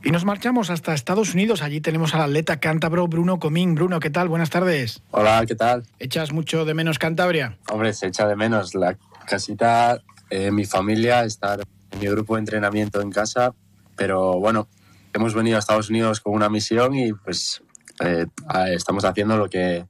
Y 0.03 0.09
nos 0.09 0.25
marchamos 0.25 0.71
hasta 0.71 0.95
Estados 0.95 1.35
Unidos. 1.35 1.61
Allí 1.61 1.79
tenemos 1.79 2.15
al 2.15 2.21
atleta 2.21 2.59
cántabro 2.59 3.07
Bruno 3.07 3.39
Comín. 3.39 3.75
Bruno, 3.75 3.99
¿qué 3.99 4.09
tal? 4.09 4.29
Buenas 4.29 4.49
tardes. 4.49 5.03
Hola, 5.11 5.43
¿qué 5.47 5.55
tal? 5.55 5.83
¿Echas 5.99 6.31
mucho 6.31 6.65
de 6.65 6.73
menos 6.73 6.97
Cantabria? 6.97 7.57
Hombre, 7.69 7.93
se 7.93 8.07
echa 8.07 8.27
de 8.27 8.35
menos. 8.35 8.73
La 8.73 8.97
casita, 9.27 10.01
eh, 10.31 10.49
mi 10.49 10.65
familia, 10.65 11.23
estar 11.23 11.61
en 11.91 11.99
mi 11.99 12.07
grupo 12.07 12.35
de 12.35 12.39
entrenamiento 12.39 12.99
en 12.99 13.11
casa. 13.11 13.53
Pero 13.95 14.39
bueno, 14.39 14.67
hemos 15.13 15.35
venido 15.35 15.57
a 15.57 15.59
Estados 15.59 15.91
Unidos 15.91 16.19
con 16.19 16.33
una 16.33 16.49
misión 16.49 16.95
y 16.95 17.13
pues 17.13 17.61
eh, 18.03 18.25
estamos 18.73 19.05
haciendo 19.05 19.37
lo 19.37 19.49
que, 19.49 19.85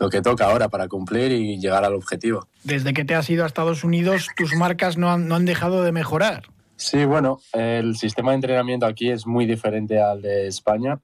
lo 0.00 0.08
que 0.08 0.22
toca 0.22 0.46
ahora 0.46 0.70
para 0.70 0.88
cumplir 0.88 1.30
y 1.30 1.58
llegar 1.60 1.84
al 1.84 1.94
objetivo. 1.94 2.48
Desde 2.64 2.94
que 2.94 3.04
te 3.04 3.14
has 3.14 3.28
ido 3.28 3.44
a 3.44 3.46
Estados 3.46 3.84
Unidos, 3.84 4.28
tus 4.34 4.56
marcas 4.56 4.96
no 4.96 5.10
han, 5.10 5.28
no 5.28 5.34
han 5.34 5.44
dejado 5.44 5.82
de 5.82 5.92
mejorar. 5.92 6.44
Sí, 6.76 7.04
bueno, 7.04 7.40
el 7.52 7.94
sistema 7.96 8.30
de 8.30 8.36
entrenamiento 8.36 8.86
aquí 8.86 9.10
es 9.10 9.26
muy 9.26 9.44
diferente 9.44 10.00
al 10.00 10.22
de 10.22 10.46
España. 10.46 11.00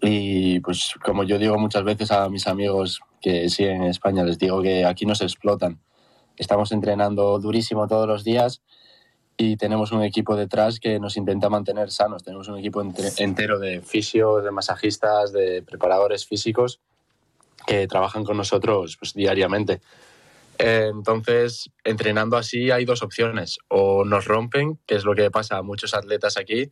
Y 0.00 0.60
pues 0.60 0.94
como 1.04 1.24
yo 1.24 1.38
digo 1.38 1.58
muchas 1.58 1.82
veces 1.82 2.12
a 2.12 2.28
mis 2.28 2.46
amigos 2.46 3.00
que 3.20 3.48
siguen 3.48 3.82
en 3.82 3.90
España, 3.90 4.22
les 4.22 4.38
digo 4.38 4.62
que 4.62 4.84
aquí 4.84 5.06
nos 5.06 5.20
explotan. 5.20 5.80
Estamos 6.36 6.70
entrenando 6.70 7.40
durísimo 7.40 7.88
todos 7.88 8.06
los 8.06 8.22
días 8.22 8.62
y 9.36 9.56
tenemos 9.56 9.90
un 9.90 10.04
equipo 10.04 10.36
detrás 10.36 10.78
que 10.78 11.00
nos 11.00 11.16
intenta 11.16 11.48
mantener 11.48 11.90
sanos. 11.90 12.22
Tenemos 12.22 12.46
un 12.46 12.58
equipo 12.58 12.80
entero 13.18 13.58
de 13.58 13.80
fisios, 13.80 14.44
de 14.44 14.52
masajistas, 14.52 15.32
de 15.32 15.62
preparadores 15.62 16.26
físicos 16.26 16.80
que 17.66 17.86
trabajan 17.86 18.24
con 18.24 18.36
nosotros 18.36 18.96
pues, 18.98 19.14
diariamente. 19.14 19.80
Entonces, 20.58 21.70
entrenando 21.82 22.36
así 22.36 22.70
hay 22.70 22.84
dos 22.84 23.02
opciones. 23.02 23.58
O 23.68 24.04
nos 24.04 24.26
rompen, 24.26 24.78
que 24.86 24.94
es 24.94 25.04
lo 25.04 25.14
que 25.14 25.30
pasa 25.30 25.58
a 25.58 25.62
muchos 25.62 25.94
atletas 25.94 26.36
aquí, 26.36 26.70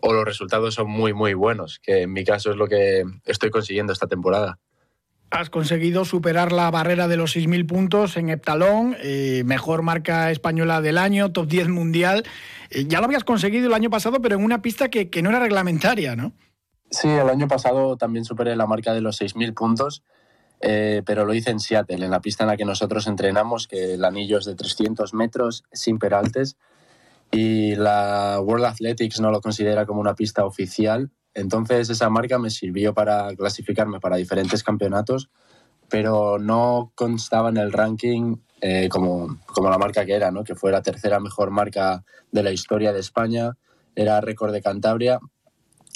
o 0.00 0.12
los 0.12 0.24
resultados 0.24 0.74
son 0.74 0.90
muy, 0.90 1.14
muy 1.14 1.34
buenos, 1.34 1.78
que 1.80 2.02
en 2.02 2.12
mi 2.12 2.24
caso 2.24 2.50
es 2.50 2.56
lo 2.56 2.66
que 2.66 3.04
estoy 3.24 3.50
consiguiendo 3.50 3.92
esta 3.92 4.08
temporada. 4.08 4.58
Has 5.30 5.48
conseguido 5.48 6.04
superar 6.04 6.52
la 6.52 6.70
barrera 6.70 7.08
de 7.08 7.16
los 7.16 7.34
6.000 7.34 7.66
puntos 7.66 8.18
en 8.18 8.28
heptalón, 8.28 8.96
eh, 9.00 9.44
mejor 9.46 9.80
marca 9.80 10.30
española 10.30 10.82
del 10.82 10.98
año, 10.98 11.32
top 11.32 11.46
10 11.46 11.68
mundial. 11.68 12.24
Eh, 12.68 12.84
ya 12.86 12.98
lo 12.98 13.06
habías 13.06 13.24
conseguido 13.24 13.68
el 13.68 13.72
año 13.72 13.88
pasado, 13.88 14.20
pero 14.20 14.34
en 14.34 14.44
una 14.44 14.60
pista 14.60 14.90
que, 14.90 15.08
que 15.08 15.22
no 15.22 15.30
era 15.30 15.38
reglamentaria, 15.38 16.16
¿no? 16.16 16.32
Sí, 16.90 17.08
el 17.08 17.30
año 17.30 17.48
pasado 17.48 17.96
también 17.96 18.26
superé 18.26 18.56
la 18.56 18.66
marca 18.66 18.92
de 18.92 19.00
los 19.00 19.22
6.000 19.22 19.54
puntos 19.54 20.02
eh, 20.64 21.02
pero 21.04 21.24
lo 21.24 21.34
hice 21.34 21.50
en 21.50 21.58
Seattle, 21.58 22.04
en 22.04 22.10
la 22.12 22.20
pista 22.20 22.44
en 22.44 22.48
la 22.48 22.56
que 22.56 22.64
nosotros 22.64 23.08
entrenamos, 23.08 23.66
que 23.66 23.94
el 23.94 24.04
anillo 24.04 24.38
es 24.38 24.44
de 24.44 24.54
300 24.54 25.12
metros 25.12 25.64
sin 25.72 25.98
peraltes 25.98 26.56
y 27.32 27.74
la 27.74 28.38
World 28.40 28.66
Athletics 28.66 29.18
no 29.20 29.32
lo 29.32 29.40
considera 29.40 29.86
como 29.86 30.00
una 30.00 30.14
pista 30.14 30.44
oficial. 30.44 31.10
Entonces 31.34 31.90
esa 31.90 32.10
marca 32.10 32.38
me 32.38 32.50
sirvió 32.50 32.94
para 32.94 33.34
clasificarme 33.34 33.98
para 33.98 34.16
diferentes 34.16 34.62
campeonatos, 34.62 35.30
pero 35.88 36.38
no 36.38 36.92
constaba 36.94 37.48
en 37.48 37.56
el 37.56 37.72
ranking 37.72 38.36
eh, 38.60 38.88
como, 38.88 39.40
como 39.46 39.68
la 39.68 39.78
marca 39.78 40.06
que 40.06 40.14
era, 40.14 40.30
¿no? 40.30 40.44
que 40.44 40.54
fue 40.54 40.70
la 40.70 40.82
tercera 40.82 41.18
mejor 41.18 41.50
marca 41.50 42.04
de 42.30 42.44
la 42.44 42.52
historia 42.52 42.92
de 42.92 43.00
España, 43.00 43.56
era 43.96 44.20
récord 44.20 44.52
de 44.52 44.62
Cantabria 44.62 45.18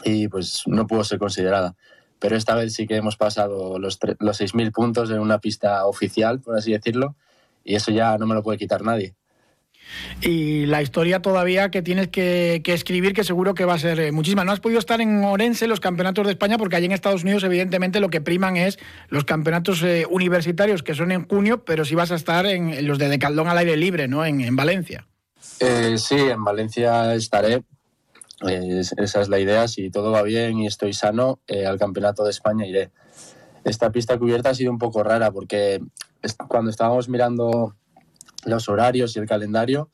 y 0.04 0.26
pues 0.26 0.62
no 0.66 0.88
pudo 0.88 1.04
ser 1.04 1.20
considerada 1.20 1.76
pero 2.18 2.36
esta 2.36 2.54
vez 2.54 2.74
sí 2.74 2.86
que 2.86 2.96
hemos 2.96 3.16
pasado 3.16 3.78
los, 3.78 3.98
los 4.18 4.40
6.000 4.40 4.72
puntos 4.72 5.10
en 5.10 5.20
una 5.20 5.38
pista 5.38 5.86
oficial, 5.86 6.40
por 6.40 6.56
así 6.56 6.72
decirlo, 6.72 7.16
y 7.64 7.74
eso 7.74 7.90
ya 7.90 8.16
no 8.18 8.26
me 8.26 8.34
lo 8.34 8.42
puede 8.42 8.58
quitar 8.58 8.82
nadie. 8.82 9.14
Y 10.20 10.66
la 10.66 10.82
historia 10.82 11.20
todavía 11.20 11.70
que 11.70 11.82
tienes 11.82 12.08
que, 12.08 12.62
escribir, 12.64 13.12
que 13.12 13.24
seguro 13.24 13.54
que 13.54 13.64
va 13.64 13.74
a 13.74 13.78
ser 13.78 14.00
eh, 14.00 14.12
muchísima. 14.12 14.44
No 14.44 14.52
has 14.52 14.60
podido 14.60 14.78
estar 14.78 15.00
en 15.00 15.24
Orense, 15.24 15.66
los 15.66 15.80
campeonatos 15.80 16.26
de 16.26 16.32
España, 16.32 16.58
porque 16.58 16.76
allí 16.76 16.86
en 16.86 16.92
Estados 16.92 17.22
Unidos, 17.22 17.44
evidentemente, 17.44 18.00
lo 18.00 18.08
que 18.08 18.20
priman 18.20 18.56
es 18.56 18.78
los 19.08 19.24
campeonatos 19.24 19.82
eh, 19.82 20.06
universitarios, 20.10 20.82
que 20.82 20.94
son 20.94 21.12
en 21.12 21.26
junio, 21.28 21.64
pero 21.64 21.84
sí 21.84 21.94
vas 21.94 22.12
a 22.12 22.16
estar 22.16 22.46
en, 22.46 22.86
los 22.86 22.98
de 22.98 23.08
Decaldón 23.08 23.48
al 23.48 23.58
aire 23.58 23.76
libre, 23.76 24.08
¿no? 24.08 24.24
En, 24.24 24.56
Valencia. 24.56 25.06
Eh, 25.60 25.96
sí, 25.98 26.16
en 26.16 26.42
Valencia 26.42 27.14
estaré. 27.14 27.62
Esa 28.40 29.20
es 29.20 29.28
la 29.28 29.38
idea. 29.38 29.68
Si 29.68 29.90
todo 29.90 30.10
va 30.10 30.22
bien 30.22 30.58
y 30.58 30.66
estoy 30.66 30.92
sano, 30.92 31.40
al 31.48 31.78
campeonato 31.78 32.24
de 32.24 32.30
España 32.30 32.66
iré. 32.66 32.90
Esta 33.64 33.90
pista 33.90 34.18
cubierta 34.18 34.50
ha 34.50 34.54
sido 34.54 34.70
un 34.70 34.78
poco 34.78 35.02
rara 35.02 35.32
porque 35.32 35.80
cuando 36.48 36.70
estábamos 36.70 37.08
mirando 37.08 37.74
los 38.44 38.68
horarios 38.68 39.16
y 39.16 39.18
el 39.18 39.26
calendario, 39.26 39.90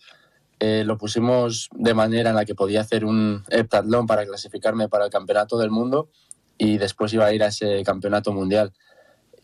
eh, 0.60 0.84
lo 0.84 0.96
pusimos 0.96 1.68
de 1.72 1.94
manera 1.94 2.30
en 2.30 2.36
la 2.36 2.44
que 2.44 2.54
podía 2.54 2.82
hacer 2.82 3.04
un 3.04 3.42
heptatlón 3.48 4.06
para 4.06 4.24
clasificarme 4.26 4.88
para 4.88 5.06
el 5.06 5.10
campeonato 5.10 5.58
del 5.58 5.70
mundo 5.70 6.10
y 6.56 6.78
después 6.78 7.12
iba 7.12 7.26
a 7.26 7.32
ir 7.32 7.42
a 7.42 7.48
ese 7.48 7.82
campeonato 7.82 8.32
mundial. 8.32 8.72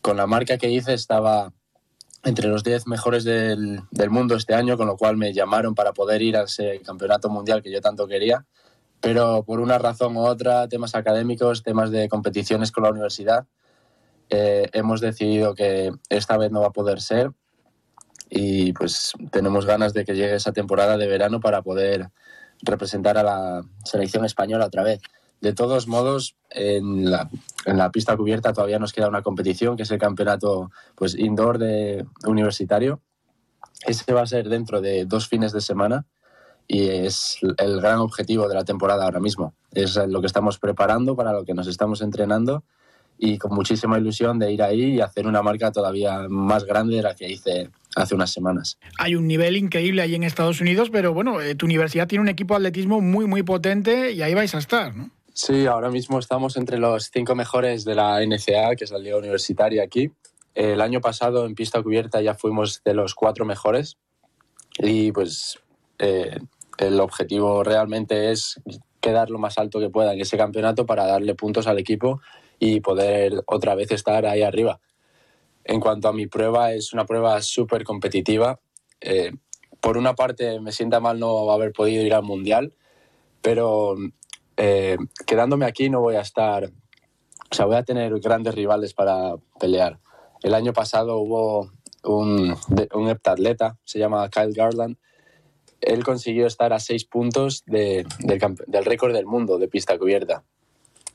Con 0.01 0.15
la 0.15 0.27
marca 0.27 0.57
que 0.57 0.69
hice 0.69 0.93
estaba 0.93 1.51
entre 2.23 2.47
los 2.47 2.63
10 2.63 2.87
mejores 2.87 3.23
del, 3.23 3.81
del, 3.91 4.09
mundo 4.09 4.35
este 4.35 4.53
año, 4.53 4.77
con 4.77 4.87
lo 4.87 4.95
cual 4.95 5.17
me 5.17 5.33
llamaron 5.33 5.75
para 5.75 5.91
poder 5.91 6.21
ir 6.21 6.37
a 6.37 6.43
ese 6.43 6.81
campeonato 6.85 7.29
mundial 7.29 7.61
que 7.61 7.71
yo 7.71 7.81
tanto 7.81 8.07
quería, 8.07 8.45
pero 9.01 9.43
por 9.43 9.59
una 9.59 9.77
razón 9.77 10.17
u 10.17 10.21
otra, 10.21 10.67
temas 10.67 10.95
académicos, 10.95 11.63
temas 11.63 11.91
de 11.91 12.09
competiciones 12.09 12.71
con 12.71 12.83
la 12.83 12.91
universidad, 12.91 13.47
eh, 14.29 14.69
hemos 14.73 15.01
decidido 15.01 15.55
que 15.55 15.91
esta 16.09 16.37
vez 16.37 16.51
no 16.51 16.61
va 16.61 16.67
a 16.67 16.71
poder 16.71 17.01
ser 17.01 17.31
y 18.29 18.73
pues 18.73 19.13
tenemos 19.31 19.65
ganas 19.65 19.93
de 19.93 20.05
que 20.05 20.13
llegue 20.13 20.35
esa 20.35 20.51
temporada 20.51 20.97
de 20.97 21.07
verano 21.07 21.39
para 21.39 21.61
poder 21.61 22.09
representar 22.61 23.17
a 23.17 23.23
la 23.23 23.63
selección 23.83 24.25
española 24.25 24.65
otra 24.65 24.83
vez. 24.83 24.99
De 25.41 25.53
todos 25.53 25.87
modos, 25.87 26.35
en 26.49 27.09
la, 27.09 27.29
en 27.65 27.77
la 27.77 27.91
pista 27.91 28.17
cubierta 28.17 28.53
todavía 28.53 28.77
nos 28.77 28.91
queda 28.91 29.07
una 29.07 29.21
competición, 29.21 29.77
que 29.77 29.83
es 29.83 29.91
el 29.91 29.97
campeonato 29.97 30.69
pues, 30.95 31.15
indoor 31.15 31.57
de 31.57 32.05
universitario. 32.25 33.01
Ese 33.87 34.13
va 34.13 34.21
a 34.21 34.27
ser 34.27 34.49
dentro 34.49 34.81
de 34.81 35.05
dos 35.05 35.27
fines 35.27 35.53
de 35.53 35.61
semana 35.61 36.05
y 36.71 36.87
es 36.87 37.39
el 37.57 37.81
gran 37.81 37.97
objetivo 37.97 38.47
de 38.47 38.53
la 38.53 38.63
temporada 38.63 39.03
ahora 39.03 39.19
mismo. 39.19 39.55
Es 39.73 39.95
lo 39.95 40.21
que 40.21 40.27
estamos 40.27 40.59
preparando, 40.59 41.15
para 41.15 41.33
lo 41.33 41.43
que 41.43 41.55
nos 41.55 41.67
estamos 41.67 42.01
entrenando 42.01 42.63
y 43.17 43.39
con 43.39 43.53
muchísima 43.53 43.97
ilusión 43.97 44.37
de 44.37 44.53
ir 44.53 44.61
ahí 44.61 44.83
y 44.95 45.01
hacer 45.01 45.25
una 45.25 45.41
marca 45.41 45.71
todavía 45.71 46.27
más 46.29 46.65
grande 46.65 46.97
de 46.97 47.01
la 47.01 47.15
que 47.15 47.27
hice 47.27 47.71
hace 47.95 48.13
unas 48.13 48.31
semanas. 48.31 48.77
Hay 48.99 49.15
un 49.15 49.27
nivel 49.27 49.57
increíble 49.57 50.03
ahí 50.03 50.13
en 50.13 50.23
Estados 50.23 50.61
Unidos, 50.61 50.91
pero 50.91 51.11
bueno, 51.11 51.41
eh, 51.41 51.55
tu 51.55 51.65
universidad 51.65 52.07
tiene 52.07 52.21
un 52.21 52.29
equipo 52.29 52.53
de 52.53 52.59
atletismo 52.59 53.01
muy, 53.01 53.25
muy 53.25 53.41
potente 53.41 54.11
y 54.11 54.21
ahí 54.21 54.35
vais 54.35 54.53
a 54.53 54.59
estar, 54.59 54.95
¿no? 54.95 55.09
Sí, 55.33 55.65
ahora 55.65 55.89
mismo 55.89 56.19
estamos 56.19 56.55
entre 56.55 56.77
los 56.77 57.09
cinco 57.11 57.33
mejores 57.33 57.83
de 57.83 57.95
la 57.95 58.23
NCA, 58.23 58.75
que 58.75 58.83
es 58.83 58.91
la 58.91 58.99
liga 58.99 59.17
universitaria 59.17 59.83
aquí. 59.83 60.11
El 60.53 60.81
año 60.81 61.01
pasado 61.01 61.47
en 61.47 61.55
pista 61.55 61.81
cubierta 61.81 62.21
ya 62.21 62.35
fuimos 62.35 62.83
de 62.85 62.93
los 62.93 63.15
cuatro 63.15 63.43
mejores 63.43 63.97
y 64.77 65.11
pues 65.11 65.57
eh, 65.97 66.39
el 66.79 66.99
objetivo 66.99 67.63
realmente 67.63 68.31
es 68.31 68.61
quedar 69.01 69.29
lo 69.29 69.39
más 69.39 69.57
alto 69.57 69.79
que 69.79 69.89
pueda 69.89 70.13
en 70.13 70.21
ese 70.21 70.37
campeonato 70.37 70.85
para 70.85 71.05
darle 71.05 71.35
puntos 71.35 71.67
al 71.67 71.79
equipo 71.79 72.21
y 72.59 72.81
poder 72.81 73.43
otra 73.45 73.75
vez 73.75 73.91
estar 73.91 74.25
ahí 74.25 74.43
arriba. 74.43 74.79
En 75.63 75.79
cuanto 75.79 76.07
a 76.07 76.13
mi 76.13 76.27
prueba, 76.27 76.73
es 76.73 76.93
una 76.93 77.05
prueba 77.05 77.41
súper 77.41 77.83
competitiva. 77.83 78.59
Eh, 79.01 79.31
por 79.79 79.97
una 79.97 80.15
parte, 80.15 80.59
me 80.59 80.71
sienta 80.71 80.99
mal 80.99 81.19
no 81.19 81.51
haber 81.51 81.71
podido 81.71 82.03
ir 82.03 82.13
al 82.13 82.23
Mundial, 82.23 82.73
pero 83.41 83.95
eh, 84.57 84.97
quedándome 85.25 85.65
aquí 85.65 85.89
no 85.89 86.01
voy 86.01 86.15
a 86.15 86.21
estar, 86.21 86.65
o 86.65 87.55
sea, 87.55 87.65
voy 87.65 87.77
a 87.77 87.83
tener 87.83 88.19
grandes 88.19 88.55
rivales 88.55 88.93
para 88.93 89.35
pelear. 89.59 89.99
El 90.43 90.53
año 90.53 90.73
pasado 90.73 91.17
hubo 91.19 91.71
un, 92.03 92.55
un 92.93 93.09
heptatleta, 93.09 93.77
se 93.83 93.99
llama 93.99 94.29
Kyle 94.29 94.53
Garland. 94.53 94.97
Él 95.81 96.03
consiguió 96.03 96.47
estar 96.47 96.73
a 96.73 96.79
seis 96.79 97.05
puntos 97.05 97.63
del, 97.65 98.07
del 98.19 98.85
récord 98.85 99.13
del 99.13 99.25
mundo 99.25 99.57
de 99.57 99.67
pista 99.67 99.97
cubierta. 99.97 100.43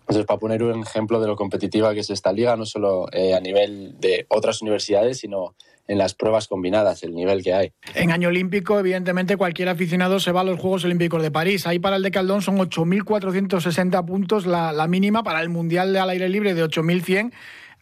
Entonces, 0.00 0.26
para 0.26 0.38
poner 0.38 0.62
un 0.62 0.82
ejemplo 0.82 1.18
de 1.18 1.26
lo 1.26 1.34
competitiva 1.34 1.94
que 1.94 2.00
es 2.00 2.10
esta 2.10 2.30
liga, 2.30 2.56
no 2.56 2.66
solo 2.66 3.06
eh, 3.10 3.34
a 3.34 3.40
nivel 3.40 3.98
de 4.00 4.26
otras 4.28 4.60
universidades, 4.60 5.18
sino 5.18 5.54
en 5.88 5.96
las 5.96 6.14
pruebas 6.14 6.46
combinadas, 6.46 7.02
el 7.02 7.14
nivel 7.14 7.42
que 7.42 7.54
hay. 7.54 7.72
En 7.94 8.12
año 8.12 8.28
olímpico, 8.28 8.78
evidentemente, 8.78 9.38
cualquier 9.38 9.70
aficionado 9.70 10.20
se 10.20 10.30
va 10.30 10.42
a 10.42 10.44
los 10.44 10.60
Juegos 10.60 10.84
Olímpicos 10.84 11.22
de 11.22 11.30
París. 11.30 11.66
Ahí 11.66 11.78
para 11.78 11.96
el 11.96 12.02
de 12.02 12.10
Caldón 12.10 12.42
son 12.42 12.58
8.460 12.58 14.04
puntos 14.04 14.44
la, 14.46 14.86
mínima, 14.88 15.22
para 15.22 15.40
el 15.40 15.48
Mundial 15.48 15.94
de 15.94 16.00
al 16.00 16.10
aire 16.10 16.28
libre 16.28 16.54
de 16.54 16.64
8.100. 16.64 17.32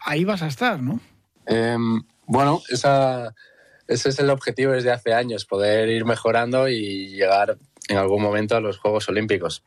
Ahí 0.00 0.24
vas 0.24 0.42
a 0.42 0.46
estar, 0.46 0.80
¿no? 0.80 1.00
Em, 1.46 2.02
bueno, 2.26 2.60
esa, 2.70 3.34
ese 3.88 4.08
es 4.08 4.18
el 4.18 4.30
objetivo 4.30 4.72
desde 4.72 4.92
hace 4.92 5.14
años, 5.14 5.44
poder 5.44 5.88
ir 5.88 6.04
mejorando 6.04 6.68
y 6.68 7.08
llegar 7.08 7.58
en 7.88 7.96
algún 7.96 8.22
momento 8.22 8.56
a 8.56 8.60
los 8.60 8.78
Juegos 8.78 9.08
Olímpicos. 9.08 9.62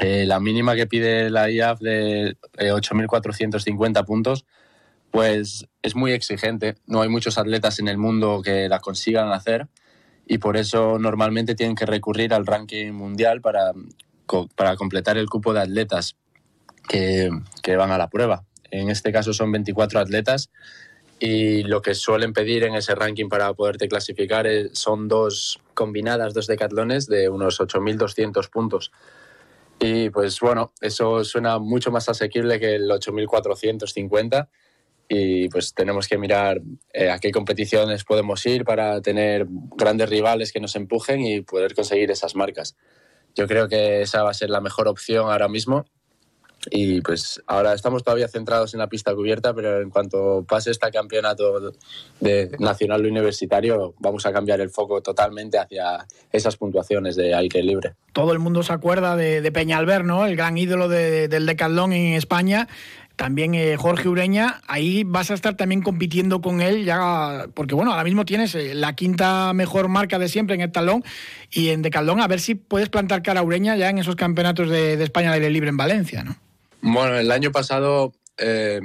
Eh, 0.00 0.26
la 0.26 0.40
mínima 0.40 0.74
que 0.74 0.86
pide 0.86 1.30
la 1.30 1.50
IAF 1.50 1.80
de 1.80 2.36
8.450 2.58 4.00
eh, 4.00 4.04
puntos, 4.04 4.44
pues 5.10 5.66
es 5.82 5.96
muy 5.96 6.12
exigente. 6.12 6.76
No 6.86 7.00
hay 7.00 7.08
muchos 7.08 7.38
atletas 7.38 7.78
en 7.78 7.88
el 7.88 7.96
mundo 7.96 8.42
que 8.42 8.68
la 8.68 8.80
consigan 8.80 9.32
hacer 9.32 9.68
y 10.26 10.38
por 10.38 10.56
eso 10.56 10.98
normalmente 10.98 11.54
tienen 11.54 11.76
que 11.76 11.86
recurrir 11.86 12.34
al 12.34 12.46
ranking 12.46 12.92
mundial 12.92 13.40
para, 13.40 13.72
para 14.54 14.76
completar 14.76 15.16
el 15.16 15.30
cupo 15.30 15.54
de 15.54 15.60
atletas 15.60 16.16
que, 16.88 17.30
que 17.62 17.76
van 17.76 17.90
a 17.90 17.98
la 17.98 18.10
prueba. 18.10 18.44
En 18.70 18.90
este 18.90 19.12
caso 19.12 19.32
son 19.32 19.52
24 19.52 20.00
atletas 20.00 20.50
y 21.18 21.62
lo 21.62 21.80
que 21.80 21.94
suelen 21.94 22.32
pedir 22.32 22.64
en 22.64 22.74
ese 22.74 22.94
ranking 22.94 23.28
para 23.28 23.52
poderte 23.54 23.88
clasificar 23.88 24.46
son 24.72 25.08
dos 25.08 25.60
combinadas, 25.74 26.34
dos 26.34 26.46
decatlones 26.46 27.06
de 27.06 27.28
unos 27.28 27.60
8.200 27.60 28.50
puntos. 28.50 28.92
Y 29.78 30.10
pues 30.10 30.40
bueno, 30.40 30.72
eso 30.80 31.24
suena 31.24 31.58
mucho 31.58 31.90
más 31.90 32.08
asequible 32.08 32.60
que 32.60 32.74
el 32.74 32.90
8.450 32.90 34.48
y 35.08 35.48
pues 35.48 35.72
tenemos 35.74 36.08
que 36.08 36.18
mirar 36.18 36.60
eh, 36.92 37.10
a 37.10 37.18
qué 37.18 37.30
competiciones 37.30 38.04
podemos 38.04 38.44
ir 38.46 38.64
para 38.64 39.00
tener 39.00 39.46
grandes 39.76 40.10
rivales 40.10 40.52
que 40.52 40.60
nos 40.60 40.76
empujen 40.76 41.20
y 41.20 41.42
poder 41.42 41.74
conseguir 41.74 42.10
esas 42.10 42.34
marcas. 42.34 42.76
Yo 43.34 43.46
creo 43.46 43.68
que 43.68 44.02
esa 44.02 44.22
va 44.22 44.30
a 44.30 44.34
ser 44.34 44.50
la 44.50 44.60
mejor 44.60 44.88
opción 44.88 45.30
ahora 45.30 45.48
mismo 45.48 45.86
y 46.70 47.00
pues 47.00 47.42
ahora 47.46 47.74
estamos 47.74 48.02
todavía 48.02 48.28
centrados 48.28 48.74
en 48.74 48.80
la 48.80 48.88
pista 48.88 49.14
cubierta, 49.14 49.54
pero 49.54 49.80
en 49.80 49.90
cuanto 49.90 50.44
pase 50.48 50.70
este 50.70 50.90
campeonato 50.90 51.72
de 52.20 52.50
nacional 52.58 53.06
universitario, 53.06 53.94
vamos 53.98 54.26
a 54.26 54.32
cambiar 54.32 54.60
el 54.60 54.70
foco 54.70 55.00
totalmente 55.00 55.58
hacia 55.58 56.06
esas 56.32 56.56
puntuaciones 56.56 57.16
de 57.16 57.34
aire 57.34 57.62
libre. 57.62 57.94
Todo 58.12 58.32
el 58.32 58.38
mundo 58.38 58.62
se 58.62 58.72
acuerda 58.72 59.16
de, 59.16 59.40
de 59.40 59.52
Peñalver, 59.52 60.04
¿no? 60.04 60.26
El 60.26 60.36
gran 60.36 60.58
ídolo 60.58 60.88
del 60.88 61.46
decathlon 61.46 61.92
en 61.92 62.14
España. 62.14 62.68
También 63.14 63.54
eh, 63.54 63.76
Jorge 63.78 64.10
Ureña, 64.10 64.60
ahí 64.68 65.02
vas 65.02 65.30
a 65.30 65.34
estar 65.34 65.56
también 65.56 65.80
compitiendo 65.80 66.42
con 66.42 66.60
él, 66.60 66.84
ya 66.84 67.46
porque 67.54 67.74
bueno, 67.74 67.92
ahora 67.92 68.04
mismo 68.04 68.26
tienes 68.26 68.54
eh, 68.54 68.74
la 68.74 68.94
quinta 68.94 69.54
mejor 69.54 69.88
marca 69.88 70.18
de 70.18 70.28
siempre 70.28 70.54
en 70.54 70.60
el 70.60 70.70
talón 70.70 71.02
y 71.50 71.70
en 71.70 71.80
decathlon, 71.80 72.20
a 72.20 72.28
ver 72.28 72.40
si 72.40 72.56
puedes 72.56 72.90
plantar 72.90 73.22
cara 73.22 73.40
a 73.40 73.42
Ureña 73.42 73.74
ya 73.74 73.88
en 73.88 73.96
esos 73.96 74.16
campeonatos 74.16 74.68
de, 74.68 74.98
de 74.98 75.04
España 75.04 75.30
de 75.30 75.36
aire 75.36 75.48
libre 75.48 75.70
en 75.70 75.78
Valencia, 75.78 76.24
¿no? 76.24 76.36
Bueno, 76.88 77.18
el 77.18 77.32
año 77.32 77.50
pasado, 77.50 78.12
eh, 78.38 78.80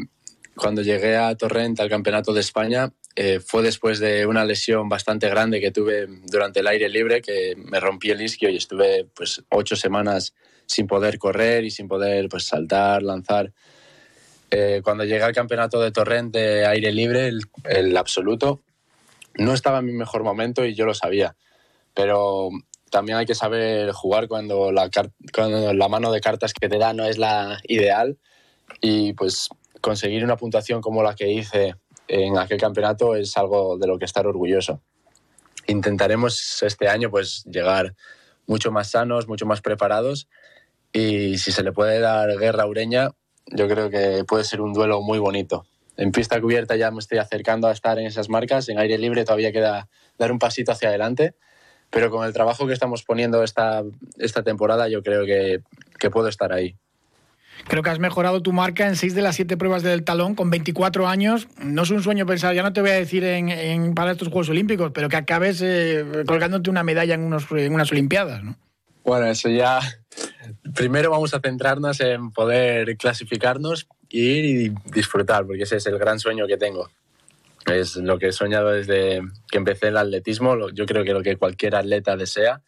cuando 0.56 0.82
llegué 0.82 1.18
a 1.18 1.36
Torrent 1.36 1.80
al 1.80 1.88
Campeonato 1.88 2.34
de 2.34 2.40
España, 2.40 2.92
eh, 3.16 3.40
fue 3.40 3.62
después 3.62 4.00
de 4.00 4.26
una 4.26 4.44
lesión 4.44 4.90
bastante 4.90 5.30
grande 5.30 5.62
que 5.62 5.70
tuve 5.70 6.08
durante 6.26 6.62
el 6.62 6.68
aire 6.68 6.90
libre, 6.90 7.22
que 7.22 7.54
me 7.56 7.80
rompí 7.80 8.10
el 8.10 8.20
isquio 8.20 8.50
y 8.50 8.58
estuve 8.58 9.06
pues 9.14 9.44
ocho 9.50 9.76
semanas 9.76 10.34
sin 10.66 10.88
poder 10.88 11.20
correr 11.20 11.64
y 11.64 11.70
sin 11.70 11.88
poder 11.88 12.28
pues 12.28 12.46
saltar, 12.46 13.04
lanzar. 13.04 13.54
Eh, 14.50 14.82
cuando 14.84 15.04
llegué 15.04 15.22
al 15.22 15.36
campeonato 15.36 15.80
de 15.80 15.92
Torrent 15.92 16.34
de 16.34 16.66
aire 16.66 16.92
libre, 16.92 17.28
el, 17.28 17.42
el, 17.66 17.96
absoluto, 17.96 18.64
no 19.36 19.54
estaba 19.54 19.78
en 19.78 19.86
mi 19.86 19.94
mejor 19.94 20.24
momento 20.24 20.66
y 20.66 20.74
yo 20.74 20.88
lo 20.88 20.96
sabía. 20.96 21.36
Pero 21.94 22.50
también 22.92 23.18
hay 23.18 23.26
que 23.26 23.34
saber 23.34 23.92
jugar 23.94 24.28
cuando 24.28 24.72
la, 24.72 24.90
mano 25.90 26.12
de 26.12 26.22
cartas 26.22 26.54
que 26.54 26.70
te 26.70 26.78
da 26.78 26.94
no 26.94 27.06
es 27.06 27.18
la 27.18 27.60
ideal 27.64 28.20
y 28.82 29.14
pues 29.14 29.50
conseguir 29.80 30.24
una 30.24 30.38
puntuación 30.38 30.82
como 30.82 31.02
la 31.02 31.16
que 31.16 31.32
hice 31.32 31.76
en 32.08 32.38
aquel 32.38 32.60
campeonato 32.60 33.16
es 33.16 33.36
algo 33.38 33.78
de 33.78 33.88
lo 33.88 33.98
que 33.98 34.06
estar 34.06 34.28
orgulloso. 34.28 34.82
Intentaremos 35.68 36.62
este 36.62 36.90
año 36.90 37.10
pues 37.10 37.44
llegar 37.46 37.96
mucho 38.46 38.72
más 38.72 38.92
sanos, 38.92 39.28
mucho 39.28 39.46
más 39.46 39.62
preparados 39.62 40.28
y 40.92 41.38
si 41.38 41.52
se 41.52 41.64
le 41.64 41.72
puede 41.72 42.00
dar 42.00 42.38
guerra 42.38 42.64
a 42.64 42.68
Ureña, 42.68 43.12
yo 43.48 43.68
creo 43.70 43.90
que 43.90 44.26
puede 44.28 44.44
ser 44.44 44.60
un 44.60 44.74
duelo 44.74 45.02
muy 45.02 45.18
bonito. 45.18 45.66
En 45.96 46.12
pista 46.12 46.42
cubierta 46.42 46.76
ya 46.76 46.92
me 46.92 47.00
estoy 47.00 47.20
acercando 47.20 47.68
a 47.68 47.72
estar 47.72 47.98
en 48.00 48.06
esas 48.06 48.28
marcas, 48.28 48.68
en 48.68 48.80
aire 48.80 48.98
libre 48.98 49.24
todavía 49.24 49.54
queda 49.54 49.88
dar 50.18 50.32
un 50.32 50.40
pasito 50.40 50.74
hacia 50.74 50.90
adelante 50.90 51.36
pero 51.92 52.10
con 52.10 52.26
el 52.26 52.34
trabajo 52.34 52.66
que 52.66 52.74
estamos 52.74 53.04
poniendo 53.04 53.44
esta, 53.44 53.84
esta 54.18 54.44
temporada 54.44 54.88
yo 54.90 55.04
creo 55.04 55.26
que, 55.26 55.62
que 56.00 56.10
puedo 56.10 56.28
estar 56.28 56.52
ahí. 56.52 56.76
Creo 57.68 57.84
que 57.84 57.90
has 57.90 58.00
mejorado 58.00 58.42
tu 58.42 58.54
marca 58.54 58.88
en 58.88 58.96
seis 58.96 59.14
de 59.14 59.22
las 59.22 59.36
siete 59.36 59.58
pruebas 59.58 59.84
del 59.84 60.04
talón 60.04 60.34
con 60.34 60.50
24 60.50 61.08
años. 61.08 61.48
No 61.62 61.84
es 61.84 61.92
un 61.92 62.02
sueño 62.02 62.26
pensar, 62.26 62.56
ya 62.56 62.64
no 62.64 62.74
te 62.74 62.82
voy 62.82 62.92
a 62.92 62.96
decir 62.96 63.24
en, 63.24 63.94
para 63.94 64.12
estos 64.12 64.30
Juegos 64.30 64.50
Olímpicos, 64.50 64.92
pero 64.94 65.10
que 65.10 65.18
acabes 65.18 65.62
eh, 65.62 66.24
colgándote 66.26 66.70
una 66.70 66.84
medalla 66.84 67.14
en, 67.14 67.22
unos, 67.22 67.46
en 67.52 67.74
unas 67.74 67.92
Olimpiadas, 67.92 68.44
¿no? 68.44 68.58
Bueno, 69.04 69.28
eso 69.28 69.50
ya. 69.50 69.80
Primero 70.76 71.12
vamos 71.12 71.34
a 71.34 71.40
centrarnos 71.40 72.00
en 72.02 72.32
poder 72.32 72.98
clasificarnos 72.98 73.88
y 74.10 74.70
disfrutar, 74.92 75.46
porque 75.46 75.64
ese 75.64 75.78
es 75.78 75.86
el 75.88 75.98
gran 75.98 76.20
sueño 76.20 76.48
que 76.48 76.58
tengo. 76.58 76.90
Es 77.72 77.96
lo 77.96 78.20
que 78.20 78.28
he 78.28 78.32
soñado 78.32 78.70
desde 78.70 79.22
que 79.50 79.58
empecé 79.58 79.88
el 79.88 79.98
atletismo. 79.98 80.70
Yo 80.70 80.86
creo 80.86 81.04
que 81.04 81.14
lo 81.14 81.22
que 81.22 81.36
cualquier 81.38 81.76
atleta 81.76 82.16
desea 82.16 82.62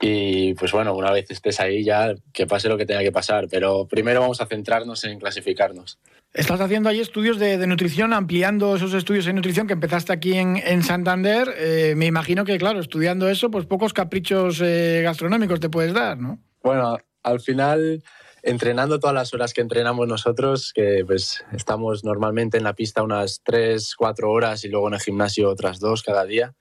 y 0.00 0.54
pues 0.54 0.70
bueno, 0.70 0.94
una 0.94 1.10
vez 1.10 1.30
estés 1.30 1.58
ahí 1.58 1.82
ya, 1.82 2.14
que 2.32 2.46
pase 2.46 2.68
lo 2.68 2.78
que 2.78 2.86
tenga 2.86 3.00
que 3.00 3.10
pasar, 3.10 3.48
pero 3.50 3.86
primero 3.88 4.20
vamos 4.20 4.40
a 4.40 4.46
centrarnos 4.46 5.02
en 5.04 5.18
clasificarnos. 5.18 5.98
Estás 6.32 6.60
haciendo 6.60 6.88
ahí 6.88 7.00
estudios 7.00 7.38
de, 7.38 7.66
nutrición, 7.66 8.12
ampliando 8.12 8.76
esos 8.76 8.94
estudios 8.94 9.26
en 9.26 9.36
nutrición 9.36 9.66
que 9.66 9.72
empezaste 9.72 10.12
aquí 10.12 10.34
en, 10.36 10.82
Santander. 10.82 11.52
Eh, 11.56 11.94
me 11.96 12.06
imagino 12.06 12.44
que, 12.44 12.58
claro, 12.58 12.78
estudiando 12.78 13.28
eso, 13.28 13.50
pues 13.50 13.66
pocos 13.66 13.92
caprichos 13.92 14.60
eh, 14.62 15.00
gastronómicos 15.02 15.58
te 15.58 15.70
puedes 15.70 15.92
dar, 15.92 16.18
¿no? 16.18 16.38
Bueno, 16.62 16.98
al 17.24 17.40
final, 17.40 18.02
entrenando 18.42 18.98
todas 18.98 19.14
las 19.14 19.34
horas 19.34 19.52
que 19.52 19.60
entrenamos 19.60 20.06
nosotros, 20.08 20.72
que 20.72 21.04
pues 21.06 21.44
estamos 21.52 22.04
normalmente 22.04 22.58
en 22.58 22.64
la 22.64 22.74
pista 22.74 23.02
unas 23.02 23.42
3, 23.44 23.94
4 23.96 24.30
horas 24.30 24.64
y 24.64 24.68
luego 24.68 24.88
en 24.88 24.94
el 24.94 25.00
gimnasio 25.00 25.50
otras 25.50 25.80
dos 25.80 26.02
cada 26.02 26.24
día 26.24 26.54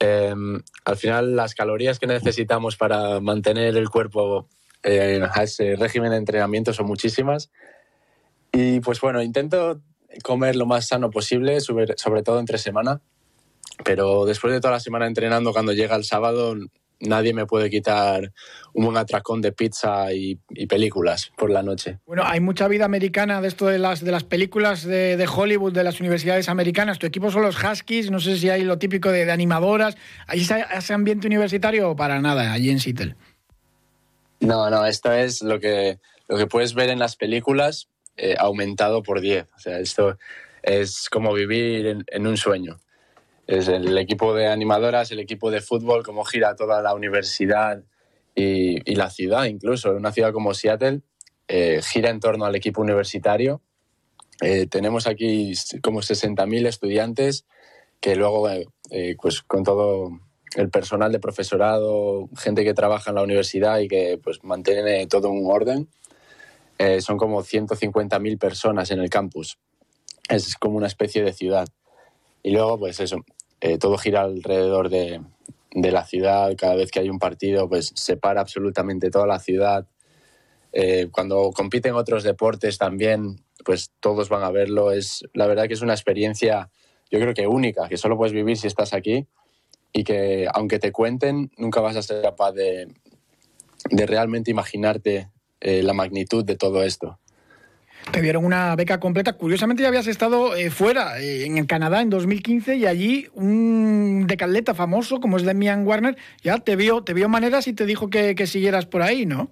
Em, 0.00 0.62
al 0.86 0.96
final 0.96 1.36
las 1.36 1.54
calorías 1.54 1.98
que 1.98 2.06
necesitamos 2.06 2.76
para 2.76 3.20
mantener 3.20 3.76
el 3.76 3.90
cuerpo 3.90 4.48
eh, 4.82 5.20
a 5.30 5.42
ese 5.42 5.76
régimen 5.76 6.10
de 6.10 6.16
entrenamiento 6.16 6.72
son 6.72 6.86
muchísimas. 6.86 7.50
Y 8.50 8.80
pues 8.80 8.98
bueno, 9.00 9.22
intento 9.22 9.80
comer 10.24 10.56
lo 10.56 10.64
más 10.64 10.88
sano 10.88 11.10
posible, 11.10 11.60
sobre, 11.60 11.98
sobre 11.98 12.22
todo 12.22 12.40
entre 12.40 12.56
semana. 12.56 13.02
Pero 13.84 14.24
después 14.24 14.54
de 14.54 14.60
toda 14.60 14.72
la 14.72 14.80
semana 14.80 15.06
entrenando, 15.06 15.52
cuando 15.52 15.72
llega 15.72 15.96
el 15.96 16.04
sábado, 16.04 16.56
nadie 17.00 17.32
me 17.32 17.46
puede 17.46 17.70
quitar 17.70 18.32
un 18.74 18.84
buen 18.84 18.96
atracón 18.96 19.40
de 19.40 19.52
pizza 19.52 20.12
y, 20.12 20.36
películas 20.68 21.32
por 21.36 21.50
la 21.50 21.62
noche. 21.62 21.98
Bueno, 22.06 22.22
hay 22.24 22.40
mucha 22.40 22.68
vida 22.68 22.84
americana 22.84 23.40
de 23.40 23.48
esto 23.48 23.66
de 23.66 23.78
las, 23.78 24.04
de 24.04 24.12
las 24.12 24.24
películas 24.24 24.84
de, 24.84 25.28
Hollywood, 25.32 25.72
de 25.72 25.82
las 25.82 26.00
universidades 26.00 26.48
americanas. 26.48 26.98
Tu 26.98 27.06
equipo 27.06 27.30
son 27.30 27.42
los 27.42 27.56
Huskies, 27.62 28.10
no 28.10 28.20
sé 28.20 28.36
si 28.36 28.50
hay 28.50 28.62
lo 28.62 28.78
típico 28.78 29.10
de, 29.10 29.30
animadoras. 29.30 29.96
¿Hay 30.26 30.40
ese, 30.40 30.92
ambiente 30.92 31.26
universitario 31.26 31.90
o 31.90 31.96
para 31.96 32.20
nada 32.20 32.52
allí 32.52 32.70
en 32.70 32.78
Seattle? 32.78 33.16
No, 34.40 34.70
no, 34.70 34.86
esto 34.86 35.12
es 35.12 35.42
lo 35.42 35.58
que, 35.58 35.98
lo 36.28 36.36
que 36.36 36.46
puedes 36.46 36.74
ver 36.74 36.90
en 36.90 36.98
las 36.98 37.16
películas 37.16 37.88
eh, 38.16 38.36
aumentado 38.38 39.02
por 39.02 39.20
10. 39.20 39.46
O 39.56 39.58
sea, 39.58 39.78
esto 39.78 40.18
es 40.62 41.08
como 41.10 41.32
vivir 41.32 42.04
en 42.06 42.26
un 42.26 42.36
sueño 42.36 42.78
es 43.50 43.66
el 43.66 43.98
equipo 43.98 44.32
de 44.32 44.46
animadoras, 44.46 45.10
el 45.10 45.18
equipo 45.18 45.50
de 45.50 45.60
fútbol, 45.60 46.04
cómo 46.04 46.24
gira 46.24 46.54
toda 46.54 46.80
la 46.82 46.94
universidad 46.94 47.82
y, 48.32 48.94
la 48.94 49.10
ciudad, 49.10 49.46
incluso. 49.46 49.90
Una 49.90 50.12
ciudad 50.12 50.32
como 50.32 50.54
Seattle 50.54 51.00
eh, 51.48 51.80
gira 51.82 52.10
en 52.10 52.20
torno 52.20 52.44
al 52.44 52.54
equipo 52.54 52.80
universitario. 52.80 53.60
Eh, 54.40 54.68
tenemos 54.68 55.08
aquí 55.08 55.52
como 55.82 56.00
60.000 56.00 56.66
estudiantes 56.68 57.44
que 58.00 58.14
luego, 58.14 58.48
eh, 58.48 59.16
pues 59.20 59.42
con 59.42 59.64
todo 59.64 60.10
el 60.54 60.70
personal 60.70 61.10
de 61.10 61.18
profesorado, 61.18 62.28
gente 62.36 62.62
que 62.62 62.72
trabaja 62.72 63.10
en 63.10 63.16
la 63.16 63.24
universidad 63.24 63.80
y 63.80 63.88
que 63.88 64.20
pues 64.22 64.44
mantiene 64.44 65.08
todo 65.08 65.28
un 65.28 65.50
orden, 65.50 65.88
son 67.00 67.18
como 67.18 67.42
150.000 67.42 68.38
personas 68.38 68.92
en 68.92 69.00
el 69.00 69.10
campus. 69.10 69.58
Es 70.28 70.54
como 70.54 70.76
una 70.76 70.86
especie 70.86 71.22
de 71.24 71.32
ciudad. 71.32 71.66
Y 72.42 72.52
luego, 72.52 72.78
pues 72.78 73.00
eso, 73.00 73.22
eh, 73.60 73.78
todo 73.78 73.98
gira 73.98 74.22
alrededor 74.22 74.88
de, 74.88 75.20
la 75.72 76.04
ciudad, 76.04 76.54
cada 76.56 76.74
vez 76.74 76.90
que 76.90 77.00
hay 77.00 77.10
un 77.10 77.18
partido, 77.18 77.68
pues 77.68 77.92
se 77.94 78.16
para 78.16 78.40
absolutamente 78.40 79.10
toda 79.10 79.26
la 79.26 79.38
ciudad. 79.38 79.86
Eh, 80.72 81.08
cuando 81.10 81.50
compiten 81.52 81.94
otros 81.94 82.22
deportes 82.22 82.78
también, 82.78 83.40
pues 83.64 83.90
todos 84.00 84.28
van 84.28 84.42
a 84.42 84.50
verlo. 84.50 84.92
Es, 84.92 85.24
la 85.34 85.46
verdad 85.46 85.68
que 85.68 85.74
es 85.74 85.82
una 85.82 85.92
experiencia, 85.92 86.70
yo 87.10 87.20
creo 87.20 87.34
que 87.34 87.46
única, 87.46 87.88
que 87.88 87.96
solo 87.96 88.16
puedes 88.16 88.32
vivir 88.32 88.56
si 88.56 88.66
estás 88.66 88.94
aquí 88.94 89.26
y 89.92 90.04
que 90.04 90.48
aunque 90.52 90.78
te 90.78 90.92
cuenten, 90.92 91.50
nunca 91.56 91.80
vas 91.80 91.96
a 91.96 92.02
ser 92.02 92.22
capaz 92.22 92.52
de, 92.52 92.88
realmente 93.90 94.50
imaginarte 94.50 95.30
eh, 95.60 95.82
la 95.82 95.92
magnitud 95.92 96.44
de 96.44 96.56
todo 96.56 96.82
esto. 96.82 97.18
Te 98.12 98.22
dieron 98.22 98.44
una 98.44 98.74
beca 98.76 98.98
completa. 98.98 99.34
Curiosamente 99.34 99.82
ya 99.82 99.88
habías 99.88 100.06
estado 100.06 100.56
eh, 100.56 100.70
fuera, 100.70 101.20
eh, 101.20 101.44
en 101.44 101.64
Canadá, 101.66 102.00
en 102.02 102.10
2015, 102.10 102.76
y 102.76 102.86
allí 102.86 103.28
un 103.34 104.26
decatleta 104.26 104.74
famoso 104.74 105.20
como 105.20 105.36
es 105.36 105.44
Demian 105.44 105.86
Warner 105.86 106.16
ya 106.42 106.58
te 106.58 106.76
vio, 106.76 107.02
te 107.02 107.14
vio 107.14 107.28
maneras 107.28 107.68
y 107.68 107.72
te 107.72 107.86
dijo 107.86 108.10
que, 108.10 108.34
siguieras 108.46 108.86
por 108.86 109.02
ahí, 109.02 109.26
¿no? 109.26 109.50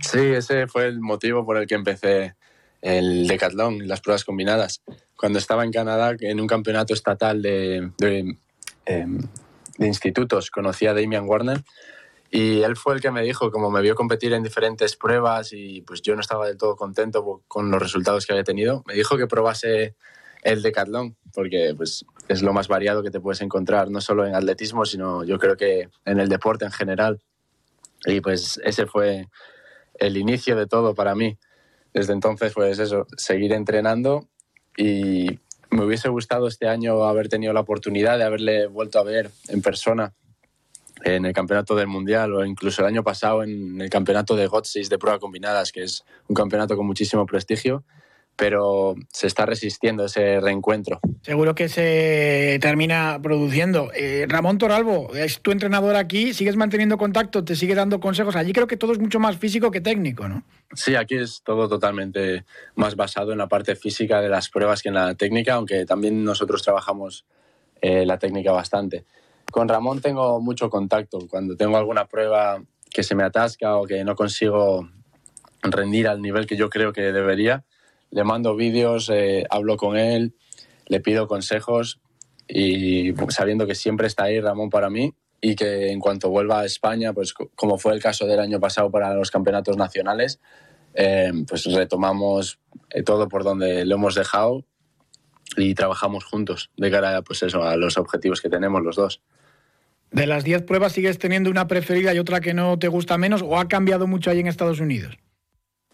Sí, 0.00 0.20
ese 0.20 0.66
fue 0.66 0.86
el 0.86 1.00
motivo 1.00 1.44
por 1.44 1.58
el 1.58 1.66
que 1.66 1.74
empecé 1.74 2.34
el 2.80 3.26
decatlón 3.26 3.86
las 3.86 4.00
pruebas 4.00 4.24
combinadas. 4.24 4.82
Cuando 5.16 5.38
estaba 5.38 5.64
en 5.64 5.72
Canadá, 5.72 6.16
en 6.18 6.40
un 6.40 6.46
campeonato 6.46 6.94
estatal 6.94 7.42
de, 7.42 7.90
de, 7.98 8.36
em, 8.86 9.18
de 9.76 9.86
institutos, 9.86 10.50
conocí 10.50 10.86
a 10.86 10.94
Damian 10.94 11.28
Warner 11.28 11.62
y 12.30 12.62
él 12.62 12.76
fue 12.76 12.94
el 12.94 13.00
que 13.00 13.10
me 13.10 13.22
dijo, 13.22 13.50
como 13.50 13.70
me 13.70 13.82
vio 13.82 13.96
competir 13.96 14.32
en 14.32 14.44
diferentes 14.44 14.96
pruebas 14.96 15.52
y 15.52 15.82
pues 15.82 16.00
yo 16.00 16.14
no 16.14 16.20
estaba 16.20 16.46
del 16.46 16.56
todo 16.56 16.76
contento 16.76 17.42
con 17.48 17.70
los 17.72 17.82
resultados 17.82 18.24
que 18.24 18.32
había 18.32 18.44
tenido, 18.44 18.84
me 18.86 18.94
dijo 18.94 19.16
que 19.16 19.26
probase 19.26 19.96
el 20.42 20.62
decatlón, 20.62 21.16
porque 21.34 21.74
pues 21.76 22.04
es 22.28 22.42
lo 22.42 22.52
más 22.52 22.68
variado 22.68 23.02
que 23.02 23.10
te 23.10 23.20
puedes 23.20 23.40
encontrar, 23.40 23.90
no 23.90 24.00
solo 24.00 24.26
en 24.26 24.36
atletismo, 24.36 24.86
sino 24.86 25.24
yo 25.24 25.38
creo 25.38 25.56
que 25.56 25.88
en 26.04 26.20
el 26.20 26.28
deporte 26.28 26.64
en 26.64 26.70
general. 26.70 27.20
Y 28.06 28.20
pues 28.20 28.60
ese 28.64 28.86
fue 28.86 29.26
el 29.94 30.16
inicio 30.16 30.56
de 30.56 30.66
todo 30.66 30.94
para 30.94 31.14
mí. 31.14 31.36
Desde 31.92 32.12
entonces, 32.12 32.52
pues 32.54 32.78
eso, 32.78 33.06
seguir 33.16 33.52
entrenando 33.52 34.28
y 34.76 35.40
me 35.70 35.84
hubiese 35.84 36.08
gustado 36.08 36.46
este 36.46 36.68
año 36.68 37.04
haber 37.04 37.28
tenido 37.28 37.52
la 37.52 37.60
oportunidad 37.60 38.16
de 38.16 38.24
haberle 38.24 38.66
vuelto 38.68 39.00
a 39.00 39.02
ver 39.02 39.30
en 39.48 39.60
persona 39.60 40.14
en 41.04 41.24
el 41.24 41.32
campeonato 41.32 41.74
del 41.74 41.86
mundial 41.86 42.34
o 42.34 42.44
incluso 42.44 42.82
el 42.82 42.88
año 42.88 43.02
pasado 43.02 43.42
en 43.42 43.80
el 43.80 43.90
campeonato 43.90 44.36
de 44.36 44.48
GOT6 44.48 44.88
de 44.88 44.98
pruebas 44.98 45.20
combinadas, 45.20 45.72
que 45.72 45.82
es 45.82 46.04
un 46.28 46.34
campeonato 46.34 46.76
con 46.76 46.86
muchísimo 46.86 47.26
prestigio, 47.26 47.84
pero 48.40 48.94
se 49.12 49.26
está 49.26 49.44
resistiendo 49.44 50.06
ese 50.06 50.40
reencuentro. 50.40 50.98
Seguro 51.20 51.54
que 51.54 51.68
se 51.68 52.58
termina 52.62 53.20
produciendo. 53.22 53.90
Eh, 53.94 54.24
Ramón 54.28 54.56
Toralbo, 54.56 55.14
es 55.14 55.40
tu 55.42 55.50
entrenador 55.50 55.94
aquí, 55.96 56.32
sigues 56.32 56.56
manteniendo 56.56 56.96
contacto, 56.96 57.44
te 57.44 57.54
sigue 57.54 57.74
dando 57.74 58.00
consejos. 58.00 58.36
Allí 58.36 58.54
creo 58.54 58.66
que 58.66 58.78
todo 58.78 58.92
es 58.92 58.98
mucho 58.98 59.20
más 59.20 59.36
físico 59.36 59.70
que 59.70 59.82
técnico, 59.82 60.26
¿no? 60.26 60.42
Sí, 60.72 60.94
aquí 60.94 61.16
es 61.16 61.42
todo 61.44 61.68
totalmente 61.68 62.44
más 62.76 62.96
basado 62.96 63.32
en 63.32 63.38
la 63.38 63.46
parte 63.46 63.76
física 63.76 64.22
de 64.22 64.30
las 64.30 64.48
pruebas 64.48 64.80
que 64.82 64.88
en 64.88 64.94
la 64.94 65.14
técnica, 65.14 65.54
aunque 65.54 65.84
también 65.84 66.24
nosotros 66.24 66.62
trabajamos 66.62 67.26
eh, 67.82 68.06
la 68.06 68.18
técnica 68.18 68.52
bastante. 68.52 69.04
Con 69.50 69.68
Ramón 69.68 70.00
tengo 70.00 70.40
mucho 70.40 70.70
contacto. 70.70 71.18
Cuando 71.28 71.56
tengo 71.56 71.76
alguna 71.76 72.06
prueba 72.06 72.62
que 72.90 73.02
se 73.02 73.14
me 73.14 73.24
atasca 73.24 73.76
o 73.76 73.86
que 73.86 74.04
no 74.04 74.14
consigo 74.14 74.88
rendir 75.62 76.08
al 76.08 76.22
nivel 76.22 76.46
que 76.46 76.56
yo 76.56 76.70
creo 76.70 76.92
que 76.92 77.12
debería, 77.12 77.64
le 78.10 78.24
mando 78.24 78.56
vídeos, 78.56 79.10
eh, 79.12 79.44
hablo 79.50 79.76
con 79.76 79.96
él, 79.96 80.34
le 80.86 81.00
pido 81.00 81.28
consejos 81.28 82.00
y 82.48 83.12
sabiendo 83.28 83.66
que 83.66 83.74
siempre 83.74 84.06
está 84.06 84.24
ahí 84.24 84.40
Ramón 84.40 84.70
para 84.70 84.90
mí 84.90 85.14
y 85.40 85.54
que 85.54 85.90
en 85.90 86.00
cuanto 86.00 86.30
vuelva 86.30 86.60
a 86.60 86.64
España, 86.64 87.12
pues 87.12 87.32
como 87.32 87.78
fue 87.78 87.94
el 87.94 88.02
caso 88.02 88.26
del 88.26 88.40
año 88.40 88.58
pasado 88.58 88.90
para 88.90 89.14
los 89.14 89.30
campeonatos 89.30 89.76
nacionales, 89.76 90.40
eh, 90.94 91.32
pues 91.48 91.64
retomamos 91.66 92.58
eh, 92.90 93.02
todo 93.02 93.28
por 93.28 93.44
donde 93.44 93.84
lo 93.84 93.94
hemos 93.94 94.14
dejado 94.14 94.64
y 95.56 95.74
trabajamos 95.74 96.24
juntos 96.24 96.70
de 96.76 96.90
cara 96.90 97.22
pues 97.22 97.42
eso, 97.42 97.62
a 97.62 97.76
los 97.76 97.98
objetivos 97.98 98.40
que 98.40 98.48
tenemos 98.48 98.82
los 98.82 98.96
dos. 98.96 99.20
¿De 100.10 100.26
las 100.26 100.42
10 100.42 100.62
pruebas 100.62 100.92
sigues 100.92 101.18
teniendo 101.18 101.50
una 101.50 101.68
preferida 101.68 102.12
y 102.12 102.18
otra 102.18 102.40
que 102.40 102.52
no 102.52 102.78
te 102.78 102.88
gusta 102.88 103.16
menos 103.16 103.42
o 103.42 103.58
ha 103.58 103.68
cambiado 103.68 104.06
mucho 104.06 104.30
ahí 104.30 104.40
en 104.40 104.48
Estados 104.48 104.80
Unidos? 104.80 105.16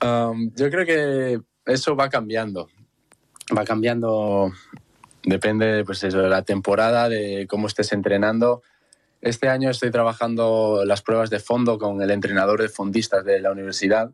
Um, 0.03 0.53
yo 0.55 0.71
creo 0.71 0.87
que 0.87 1.41
eso 1.67 1.97
va 1.97 2.09
cambiando. 2.09 2.69
Va 3.57 3.65
cambiando, 3.65 4.53
depende 5.23 5.85
pues 5.85 6.03
eso, 6.03 6.19
de 6.19 6.31
la 6.31 6.43
temporada, 6.43 7.09
de 7.09 7.47
cómo 7.49 7.67
estés 7.67 7.93
entrenando. 7.93 8.63
Este 9.21 9.49
año 9.49 9.71
estoy 9.71 9.91
trabajando 9.91 10.83
las 10.87 11.03
pruebas 11.03 11.31
de 11.31 11.41
fondo 11.41 11.79
con 11.79 12.01
el 12.01 12.11
entrenador 12.11 12.63
de 12.63 12.69
fondistas 12.69 13.25
de 13.25 13.41
la 13.41 13.53
universidad 13.53 14.11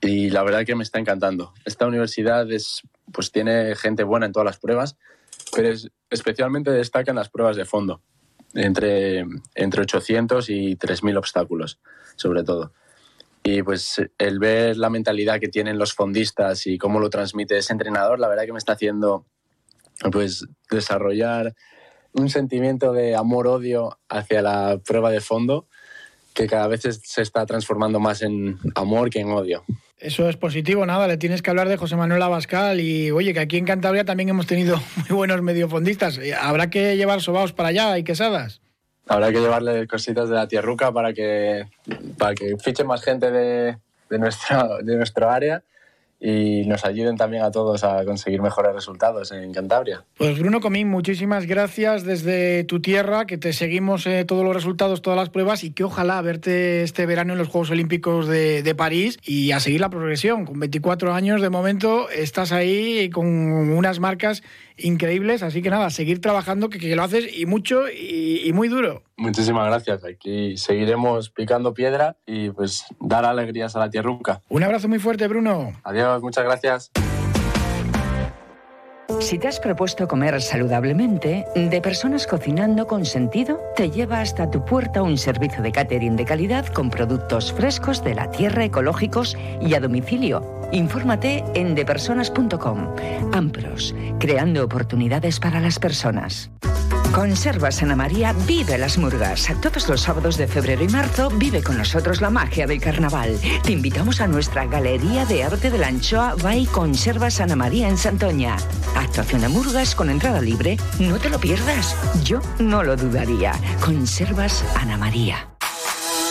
y 0.00 0.30
la 0.30 0.42
verdad 0.42 0.64
que 0.64 0.74
me 0.74 0.82
está 0.82 0.98
encantando. 0.98 1.52
Esta 1.64 1.86
universidad 1.86 2.50
es, 2.50 2.82
pues 3.12 3.32
tiene 3.32 3.74
gente 3.76 4.04
buena 4.04 4.26
en 4.26 4.32
todas 4.32 4.46
las 4.46 4.58
pruebas, 4.58 4.96
pero 5.54 5.74
especialmente 6.10 6.70
destaca 6.70 7.10
en 7.10 7.16
las 7.16 7.28
pruebas 7.28 7.56
de 7.56 7.64
fondo 7.64 8.02
entre, 8.54 9.24
entre 9.54 9.82
800 9.82 10.48
y 10.50 10.76
3.000 10.76 11.18
obstáculos, 11.18 11.80
sobre 12.16 12.44
todo. 12.44 12.72
Y 13.42 13.62
pues 13.62 14.00
el 14.16 14.38
ver 14.38 14.76
la 14.78 14.88
mentalidad 14.88 15.38
que 15.38 15.48
tienen 15.48 15.78
los 15.78 15.92
fondistas 15.92 16.66
y 16.66 16.78
cómo 16.78 16.98
lo 16.98 17.10
transmite 17.10 17.58
ese 17.58 17.72
entrenador, 17.72 18.18
la 18.18 18.28
verdad 18.28 18.44
que 18.46 18.52
me 18.52 18.58
está 18.58 18.72
haciendo 18.72 19.26
pues 20.10 20.46
desarrollar 20.70 21.54
un 22.12 22.30
sentimiento 22.30 22.92
de 22.92 23.16
amor-odio 23.16 23.98
hacia 24.08 24.40
la 24.40 24.80
prueba 24.84 25.10
de 25.10 25.20
fondo 25.20 25.68
que 26.34 26.46
cada 26.46 26.66
vez 26.66 26.82
se 26.82 27.22
está 27.22 27.46
transformando 27.46 28.00
más 28.00 28.22
en 28.22 28.58
amor 28.74 29.08
que 29.08 29.20
en 29.20 29.30
odio. 29.30 29.64
Eso 29.98 30.28
es 30.28 30.36
positivo, 30.36 30.84
nada, 30.84 31.06
le 31.06 31.16
tienes 31.16 31.40
que 31.40 31.48
hablar 31.48 31.68
de 31.68 31.76
José 31.76 31.96
Manuel 31.96 32.20
Abascal 32.20 32.80
y 32.80 33.10
oye, 33.10 33.32
que 33.32 33.40
aquí 33.40 33.56
en 33.56 33.64
Cantabria 33.64 34.04
también 34.04 34.28
hemos 34.28 34.46
tenido 34.46 34.76
muy 34.96 35.16
buenos 35.16 35.40
mediofondistas. 35.40 36.20
Habrá 36.40 36.68
que 36.68 36.96
llevar 36.96 37.22
sobaos 37.22 37.52
para 37.52 37.70
allá 37.70 37.96
y 37.96 38.04
quesadas. 38.04 38.60
Habrá 39.06 39.32
que 39.32 39.40
llevarle 39.40 39.86
cositas 39.86 40.28
de 40.28 40.34
la 40.34 40.48
tierruca 40.48 40.92
para 40.92 41.12
que, 41.12 41.66
para 42.18 42.34
que 42.34 42.56
fiche 42.58 42.84
más 42.84 43.02
gente 43.02 43.30
de, 43.30 43.78
de, 44.10 44.18
nuestra, 44.18 44.78
de 44.82 44.96
nuestro 44.96 45.30
área 45.30 45.62
y 46.26 46.64
nos 46.64 46.86
ayuden 46.86 47.18
también 47.18 47.42
a 47.42 47.50
todos 47.50 47.84
a 47.84 48.02
conseguir 48.06 48.40
mejores 48.40 48.72
resultados 48.72 49.30
en 49.30 49.52
Cantabria. 49.52 50.04
Pues 50.16 50.38
Bruno 50.38 50.60
Comín, 50.60 50.88
muchísimas 50.88 51.44
gracias 51.44 52.02
desde 52.04 52.64
tu 52.64 52.80
tierra, 52.80 53.26
que 53.26 53.36
te 53.36 53.52
seguimos 53.52 54.06
eh, 54.06 54.24
todos 54.24 54.42
los 54.42 54.54
resultados, 54.54 55.02
todas 55.02 55.18
las 55.18 55.28
pruebas 55.28 55.64
y 55.64 55.72
que 55.72 55.84
ojalá 55.84 56.22
verte 56.22 56.82
este 56.82 57.04
verano 57.04 57.34
en 57.34 57.38
los 57.38 57.48
Juegos 57.48 57.70
Olímpicos 57.70 58.26
de, 58.26 58.62
de, 58.62 58.74
París 58.74 59.18
y 59.22 59.52
a 59.52 59.60
seguir 59.60 59.82
la 59.82 59.90
progresión. 59.90 60.46
Con 60.46 60.58
24 60.58 61.12
años 61.12 61.42
de 61.42 61.50
momento 61.50 62.08
estás 62.08 62.52
ahí 62.52 63.10
con 63.10 63.26
unas 63.26 64.00
marcas 64.00 64.42
increíbles, 64.76 65.42
así 65.42 65.62
que 65.62 65.70
nada, 65.70 65.90
seguir 65.90 66.20
trabajando, 66.20 66.68
que, 66.68 66.78
que 66.78 66.96
lo 66.96 67.02
haces 67.02 67.36
y 67.36 67.46
mucho 67.46 67.88
y, 67.88 68.42
y, 68.44 68.52
muy 68.52 68.68
duro. 68.68 69.02
Muchísimas 69.16 69.66
gracias, 69.66 70.04
aquí 70.04 70.56
seguiremos 70.56 71.30
picando 71.30 71.74
piedra 71.74 72.16
y 72.26 72.50
pues 72.50 72.84
dar 73.00 73.24
alegrías 73.24 73.76
a 73.76 73.78
la 73.78 73.90
tierruca. 73.90 74.40
Un 74.48 74.62
abrazo 74.62 74.88
muy 74.88 74.98
fuerte, 74.98 75.28
Bruno. 75.28 75.72
Adiós, 75.84 76.22
muchas 76.22 76.44
gracias. 76.44 76.90
Si 79.20 79.38
te 79.38 79.48
has 79.48 79.60
propuesto 79.60 80.06
comer 80.06 80.40
saludablemente, 80.40 81.46
De 81.54 81.80
Personas 81.80 82.26
Cocinando 82.26 82.86
con 82.86 83.04
Sentido 83.04 83.60
te 83.76 83.90
lleva 83.90 84.20
hasta 84.20 84.50
tu 84.50 84.64
puerta 84.64 85.02
un 85.02 85.16
servicio 85.16 85.62
de 85.62 85.72
catering 85.72 86.16
de 86.16 86.24
calidad 86.24 86.66
con 86.66 86.90
productos 86.90 87.52
frescos 87.52 88.04
de 88.04 88.14
la 88.14 88.30
tierra, 88.30 88.64
ecológicos 88.64 89.36
y 89.60 89.74
a 89.74 89.80
domicilio. 89.80 90.68
Infórmate 90.72 91.44
en 91.54 91.74
depersonas.com. 91.74 92.94
Ampros, 93.32 93.94
creando 94.18 94.64
oportunidades 94.64 95.40
para 95.40 95.60
las 95.60 95.78
personas. 95.78 96.50
Conservas 97.14 97.80
Ana 97.80 97.94
María 97.94 98.34
vive 98.44 98.76
las 98.76 98.98
murgas. 98.98 99.48
Todos 99.62 99.88
los 99.88 100.00
sábados 100.00 100.36
de 100.36 100.48
febrero 100.48 100.82
y 100.82 100.88
marzo 100.88 101.30
vive 101.30 101.62
con 101.62 101.78
nosotros 101.78 102.20
la 102.20 102.28
magia 102.28 102.66
del 102.66 102.80
carnaval. 102.80 103.38
Te 103.62 103.70
invitamos 103.70 104.20
a 104.20 104.26
nuestra 104.26 104.66
Galería 104.66 105.24
de 105.24 105.44
Arte 105.44 105.70
de 105.70 105.78
la 105.78 105.86
Anchoa 105.86 106.34
by 106.42 106.66
Conservas 106.66 107.40
Ana 107.40 107.54
María 107.54 107.88
en 107.88 107.98
Santoña. 107.98 108.56
Actuación 108.96 109.42
de 109.42 109.48
murgas 109.48 109.94
con 109.94 110.10
entrada 110.10 110.40
libre. 110.40 110.76
No 110.98 111.18
te 111.18 111.30
lo 111.30 111.38
pierdas. 111.38 111.96
Yo 112.24 112.40
no 112.58 112.82
lo 112.82 112.96
dudaría. 112.96 113.52
Conservas 113.80 114.64
Ana 114.74 114.96
María. 114.96 115.53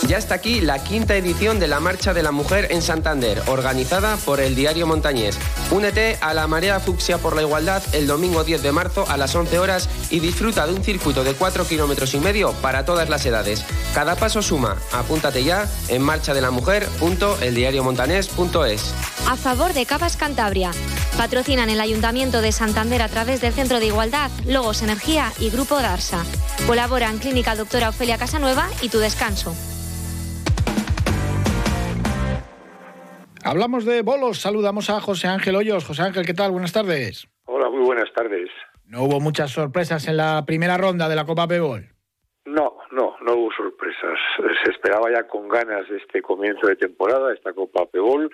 Ya 0.08 0.18
está 0.18 0.36
aquí 0.36 0.60
la 0.60 0.84
quinta 0.84 1.16
edición 1.16 1.60
de 1.60 1.68
la 1.68 1.80
Marcha 1.80 2.14
de 2.14 2.24
la 2.24 2.32
Mujer 2.32 2.68
en 2.72 2.82
Santander, 2.82 3.42
organizada 3.48 4.18
por 4.18 4.42
el 4.42 4.54
Diario 4.54 4.86
Montañés. 4.86 5.40
Únete 5.72 6.18
a 6.20 6.34
la 6.34 6.46
Marea 6.46 6.82
Fucsia 6.82 7.20
por 7.20 7.38
la 7.38 7.42
Igualdad 7.42 7.82
el 7.94 8.06
domingo 8.06 8.44
10 8.44 8.64
de 8.64 8.74
marzo 8.74 9.06
a 9.08 9.16
las 9.16 9.34
11 9.34 9.60
horas 9.60 9.88
y 10.10 10.20
disfruta 10.20 10.68
de 10.68 10.74
un 10.74 10.84
circuito 10.84 11.24
de 11.24 11.34
4 11.34 11.66
kilómetros 11.66 12.14
y 12.16 12.20
medio 12.20 12.52
para 12.62 12.84
todas 12.84 13.08
las 13.08 13.26
edades. 13.26 13.64
Cada 13.96 14.16
paso 14.16 14.42
suma. 14.42 14.76
Apúntate 14.92 15.46
ya 15.46 15.70
en 15.88 16.02
marchadelamujer.eldiariomontanés.es. 16.02 18.94
A 19.30 19.38
favor 19.38 19.72
de 19.74 19.86
Cavas 19.86 20.18
Cantabria. 20.18 20.72
Patrocinan 21.18 21.70
el 21.70 21.80
Ayuntamiento 21.80 22.42
de 22.42 22.52
Santander 22.52 23.02
a 23.02 23.08
través 23.08 23.40
del 23.40 23.54
Centro 23.54 23.80
de 23.80 23.86
Igualdad, 23.86 24.30
Logos 24.46 24.82
Energía 24.82 25.32
y 25.40 25.50
Grupo 25.50 25.82
Darsa. 25.82 26.26
Colaboran 26.68 27.20
Clínica 27.20 27.56
Doctora 27.56 27.88
Ofelia 27.90 28.18
Casanueva 28.18 28.68
y 28.82 28.90
Tu 28.90 29.00
Descanso. 29.00 29.56
Hablamos 33.46 33.84
de 33.84 34.02
bolos, 34.04 34.40
saludamos 34.40 34.90
a 34.90 35.02
José 35.02 35.28
Ángel 35.28 35.58
Hoyos. 35.58 35.84
José 35.84 36.02
Ángel, 36.04 36.26
¿qué 36.26 36.34
tal? 36.34 36.52
Buenas 36.52 36.72
tardes. 36.72 37.28
Hola, 37.44 37.70
muy 37.70 37.82
buenas 37.82 38.12
tardes. 38.14 38.50
¿No 38.86 39.04
hubo 39.04 39.20
muchas 39.20 39.52
sorpresas 39.52 40.08
en 40.08 40.16
la 40.16 40.46
primera 40.46 40.78
ronda 40.78 41.10
de 41.10 41.16
la 41.18 41.26
Copa 41.26 41.46
Pebol? 41.46 41.90
No, 42.46 42.78
no, 42.92 43.18
no 43.22 43.34
hubo 43.34 43.52
sorpresas. 43.52 44.18
Se 44.64 44.72
esperaba 44.72 45.12
ya 45.14 45.28
con 45.28 45.50
ganas 45.50 45.84
este 45.92 46.22
comienzo 46.22 46.68
de 46.68 46.78
temporada, 46.78 47.34
esta 47.34 47.52
Copa 47.52 47.86
Pebol, 47.86 48.32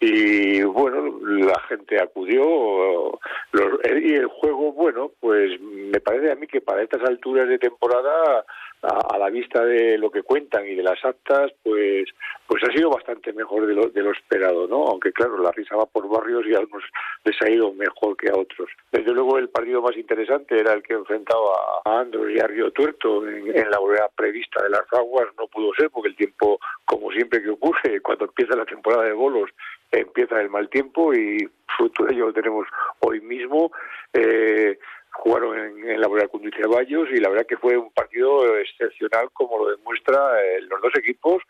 y 0.00 0.62
bueno, 0.62 1.18
la 1.22 1.60
gente 1.68 2.00
acudió 2.00 3.18
y 3.52 4.14
el 4.14 4.26
juego, 4.26 4.72
bueno, 4.72 5.12
pues 5.20 5.52
me 5.60 6.00
parece 6.00 6.32
a 6.32 6.34
mí 6.36 6.48
que 6.48 6.60
para 6.60 6.82
estas 6.82 7.02
alturas 7.02 7.48
de 7.48 7.58
temporada 7.58 8.44
a, 8.82 9.18
la 9.18 9.30
vista 9.30 9.64
de 9.64 9.98
lo 9.98 10.10
que 10.10 10.22
cuentan 10.22 10.66
y 10.66 10.74
de 10.74 10.82
las 10.82 11.04
actas, 11.04 11.52
pues 11.62 12.08
pues 12.46 12.62
ha 12.64 12.72
sido 12.72 12.88
bastante 12.88 13.32
mejor 13.34 13.66
de 13.66 13.74
lo, 13.74 13.88
de 13.88 14.02
lo 14.02 14.12
esperado, 14.12 14.66
¿no? 14.66 14.86
Aunque 14.86 15.12
claro, 15.12 15.36
la 15.38 15.52
risa 15.52 15.76
va 15.76 15.84
por 15.84 16.08
barrios 16.08 16.46
y 16.46 16.54
a 16.54 16.58
algunos 16.58 16.84
les 17.24 17.36
ha 17.42 17.50
ido 17.50 17.72
mejor 17.74 18.16
que 18.16 18.30
a 18.30 18.36
otros. 18.36 18.70
Desde 18.90 19.12
luego 19.12 19.36
el 19.36 19.50
partido 19.50 19.82
más 19.82 19.96
interesante 19.96 20.58
era 20.58 20.72
el 20.72 20.82
que 20.82 20.94
enfrentaba 20.94 21.82
a 21.84 22.00
Andros 22.00 22.30
y 22.30 22.40
a 22.40 22.46
Río 22.46 22.70
Tuerto 22.70 23.28
en, 23.28 23.54
en 23.54 23.70
la 23.70 23.80
hora 23.80 24.08
prevista 24.16 24.62
de 24.62 24.70
las 24.70 24.90
aguas, 24.92 25.26
no 25.36 25.46
pudo 25.48 25.74
ser 25.74 25.90
porque 25.90 26.08
el 26.08 26.16
tiempo, 26.16 26.58
como 26.86 27.10
siempre 27.10 27.42
que 27.42 27.50
ocurre, 27.50 28.00
cuando 28.02 28.24
empieza 28.24 28.56
la 28.56 28.64
temporada 28.64 29.04
de 29.04 29.12
bolos, 29.12 29.50
empieza 29.90 30.40
el 30.40 30.50
mal 30.50 30.68
tiempo 30.68 31.14
y 31.14 31.48
fruto 31.76 32.04
de 32.04 32.14
ello 32.14 32.26
lo 32.26 32.32
tenemos 32.32 32.66
hoy 33.00 33.20
mismo. 33.20 33.70
Eh, 34.12 34.78
jugaron 35.18 35.58
en, 35.58 35.90
en 35.90 36.00
la 36.00 36.06
Boreal 36.06 36.30
de 36.32 36.68
Vallos 36.68 37.08
y 37.12 37.18
la 37.18 37.28
verdad 37.28 37.46
que 37.46 37.56
fue 37.56 37.76
un 37.76 37.92
partido 37.92 38.56
excepcional 38.56 39.30
como 39.32 39.58
lo 39.58 39.70
demuestra 39.76 40.40
eh, 40.42 40.60
los 40.62 40.80
dos 40.80 40.92
equipos 40.96 41.42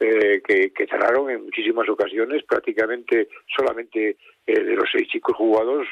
eh, 0.00 0.42
que, 0.46 0.72
que, 0.72 0.86
cerraron 0.86 1.30
en 1.30 1.44
muchísimas 1.44 1.88
ocasiones, 1.88 2.42
prácticamente 2.42 3.28
solamente 3.56 4.16
eh, 4.46 4.60
de 4.60 4.74
los 4.74 4.88
seis 4.90 5.06
chicos 5.06 5.36
jugados, 5.36 5.86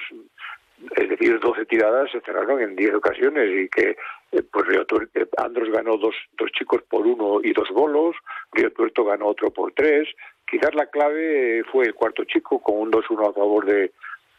es 0.96 1.08
decir, 1.08 1.38
12 1.38 1.66
tiradas 1.66 2.10
se 2.10 2.20
cerraron 2.22 2.60
en 2.60 2.74
10 2.74 2.94
ocasiones 2.94 3.48
y 3.56 3.68
que 3.68 3.96
eh, 4.32 4.42
pues 4.50 4.66
Río 4.66 4.84
Tuerto, 4.84 5.20
Andros 5.36 5.68
ganó 5.70 5.96
dos, 5.96 6.16
dos 6.36 6.50
chicos 6.50 6.82
por 6.88 7.06
uno 7.06 7.40
y 7.44 7.52
dos 7.52 7.68
bolos, 7.70 8.16
Río 8.52 8.72
Tuerto 8.72 9.04
ganó 9.04 9.28
otro 9.28 9.50
por 9.50 9.72
tres, 9.74 10.08
quizás 10.44 10.74
la 10.74 10.86
clave 10.86 11.62
fue 11.70 11.84
el 11.84 11.94
cuarto 11.94 12.24
chico 12.24 12.60
con 12.60 12.78
un 12.78 12.90
2-1 12.90 13.30
a 13.30 13.32
favor 13.32 13.64
de, 13.66 13.92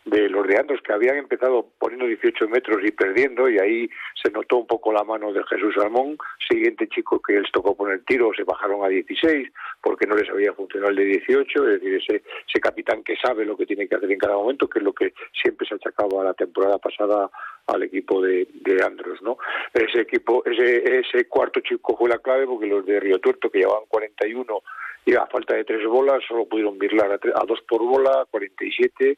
de 0.05 0.29
los 0.29 0.47
de 0.47 0.57
Andros 0.57 0.81
que 0.81 0.93
habían 0.93 1.17
empezado 1.17 1.67
poniendo 1.77 2.07
18 2.07 2.47
metros 2.47 2.77
y 2.83 2.91
perdiendo 2.91 3.47
y 3.47 3.59
ahí 3.59 3.89
se 4.21 4.31
notó 4.31 4.57
un 4.57 4.67
poco 4.67 4.91
la 4.91 5.03
mano 5.03 5.31
de 5.31 5.43
Jesús 5.43 5.75
Salmón 5.75 6.17
siguiente 6.49 6.87
chico 6.87 7.21
que 7.21 7.39
les 7.39 7.51
tocó 7.51 7.75
poner 7.75 8.03
tiro 8.05 8.31
se 8.35 8.43
bajaron 8.43 8.83
a 8.83 8.87
16 8.87 9.49
porque 9.81 10.07
no 10.07 10.15
les 10.15 10.27
había 10.29 10.53
funcionado 10.53 10.89
el 10.89 10.97
de 10.97 11.05
18 11.05 11.67
es 11.67 11.81
decir 11.81 11.95
ese, 11.95 12.23
ese 12.47 12.59
capitán 12.59 13.03
que 13.03 13.15
sabe 13.17 13.45
lo 13.45 13.55
que 13.55 13.67
tiene 13.67 13.87
que 13.87 13.95
hacer 13.95 14.11
en 14.11 14.17
cada 14.17 14.35
momento 14.35 14.67
que 14.67 14.79
es 14.79 14.85
lo 14.85 14.93
que 14.93 15.13
siempre 15.39 15.67
se 15.67 15.75
achacaba 15.75 16.23
la 16.23 16.33
temporada 16.33 16.79
pasada 16.79 17.29
al 17.67 17.83
equipo 17.83 18.21
de, 18.21 18.47
de 18.53 18.83
Andros 18.83 19.21
no 19.21 19.37
ese 19.71 20.01
equipo 20.01 20.43
ese 20.45 20.99
ese 20.99 21.25
cuarto 21.27 21.59
chico 21.59 21.95
fue 21.95 22.09
la 22.09 22.17
clave 22.17 22.47
porque 22.47 22.65
los 22.65 22.83
de 22.87 22.99
Río 22.99 23.19
Tuerto 23.19 23.51
que 23.51 23.59
llevaban 23.59 23.85
41 23.87 24.61
y 25.05 25.15
a 25.15 25.27
falta 25.27 25.55
de 25.55 25.63
tres 25.63 25.85
bolas 25.87 26.23
solo 26.27 26.45
pudieron 26.45 26.77
virlar 26.79 27.11
a, 27.11 27.41
a 27.41 27.45
dos 27.45 27.61
por 27.67 27.81
bola 27.83 28.25
47 28.31 29.17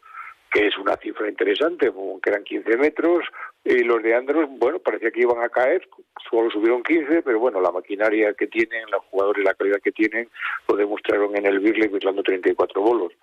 que 0.54 0.68
es 0.68 0.78
una 0.78 0.96
cifra 0.98 1.28
interesante, 1.28 1.92
que 2.22 2.30
eran 2.30 2.44
15 2.44 2.78
metros, 2.78 3.26
y 3.64 3.80
los 3.84 4.04
de 4.04 4.14
Andros, 4.14 4.48
bueno, 4.52 4.78
parecía 4.78 5.10
que 5.10 5.22
iban 5.22 5.42
a 5.42 5.50
caer, 5.50 5.88
solo 6.30 6.52
subieron 6.52 6.84
15, 6.84 7.24
pero 7.24 7.40
bueno, 7.40 7.60
la 7.60 7.72
maquinaria 7.72 8.34
que 8.36 8.46
tienen, 8.46 8.90
los 8.92 9.04
jugadores, 9.06 9.44
la 9.44 9.56
calidad 9.56 9.82
que 9.82 9.92
tienen, 9.92 10.30
lo 10.68 10.76
demostraron 10.76 11.36
en 11.36 11.48
el 11.48 11.60
Birley 11.60 11.88
virlando 11.88 12.22
34 12.22 12.82
bolos. 12.82 13.14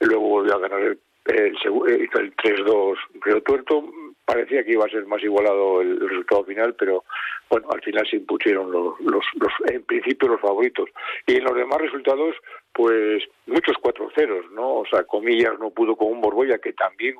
Luego 0.00 0.28
volvió 0.28 0.56
a 0.56 0.58
ganar 0.58 0.80
el, 0.80 0.98
el, 1.26 1.54
hizo 1.54 2.18
el 2.18 2.34
3-2 2.34 2.96
Río 3.20 3.42
Tuerto, 3.42 3.84
parecía 4.24 4.64
que 4.64 4.72
iba 4.72 4.84
a 4.84 4.90
ser 4.90 5.06
más 5.06 5.22
igualado 5.22 5.80
el, 5.80 5.92
el, 5.92 6.08
resultado 6.08 6.44
final, 6.44 6.74
pero 6.74 7.04
bueno, 7.48 7.68
al 7.70 7.80
final 7.82 8.06
se 8.08 8.16
impusieron 8.16 8.72
los, 8.72 9.00
los, 9.00 9.24
los, 9.34 9.52
en 9.72 9.84
principio 9.84 10.28
los 10.28 10.40
favoritos. 10.40 10.88
Y 11.26 11.36
en 11.36 11.44
los 11.44 11.54
demás 11.54 11.80
resultados, 11.80 12.34
pues 12.76 13.22
muchos 13.46 13.76
cuatro 13.80 14.10
ceros, 14.14 14.50
¿no? 14.52 14.80
O 14.80 14.86
sea, 14.86 15.04
Comillas 15.04 15.58
no 15.58 15.70
pudo 15.70 15.96
con 15.96 16.08
un 16.08 16.20
Borbolla 16.20 16.58
que 16.58 16.74
también 16.74 17.16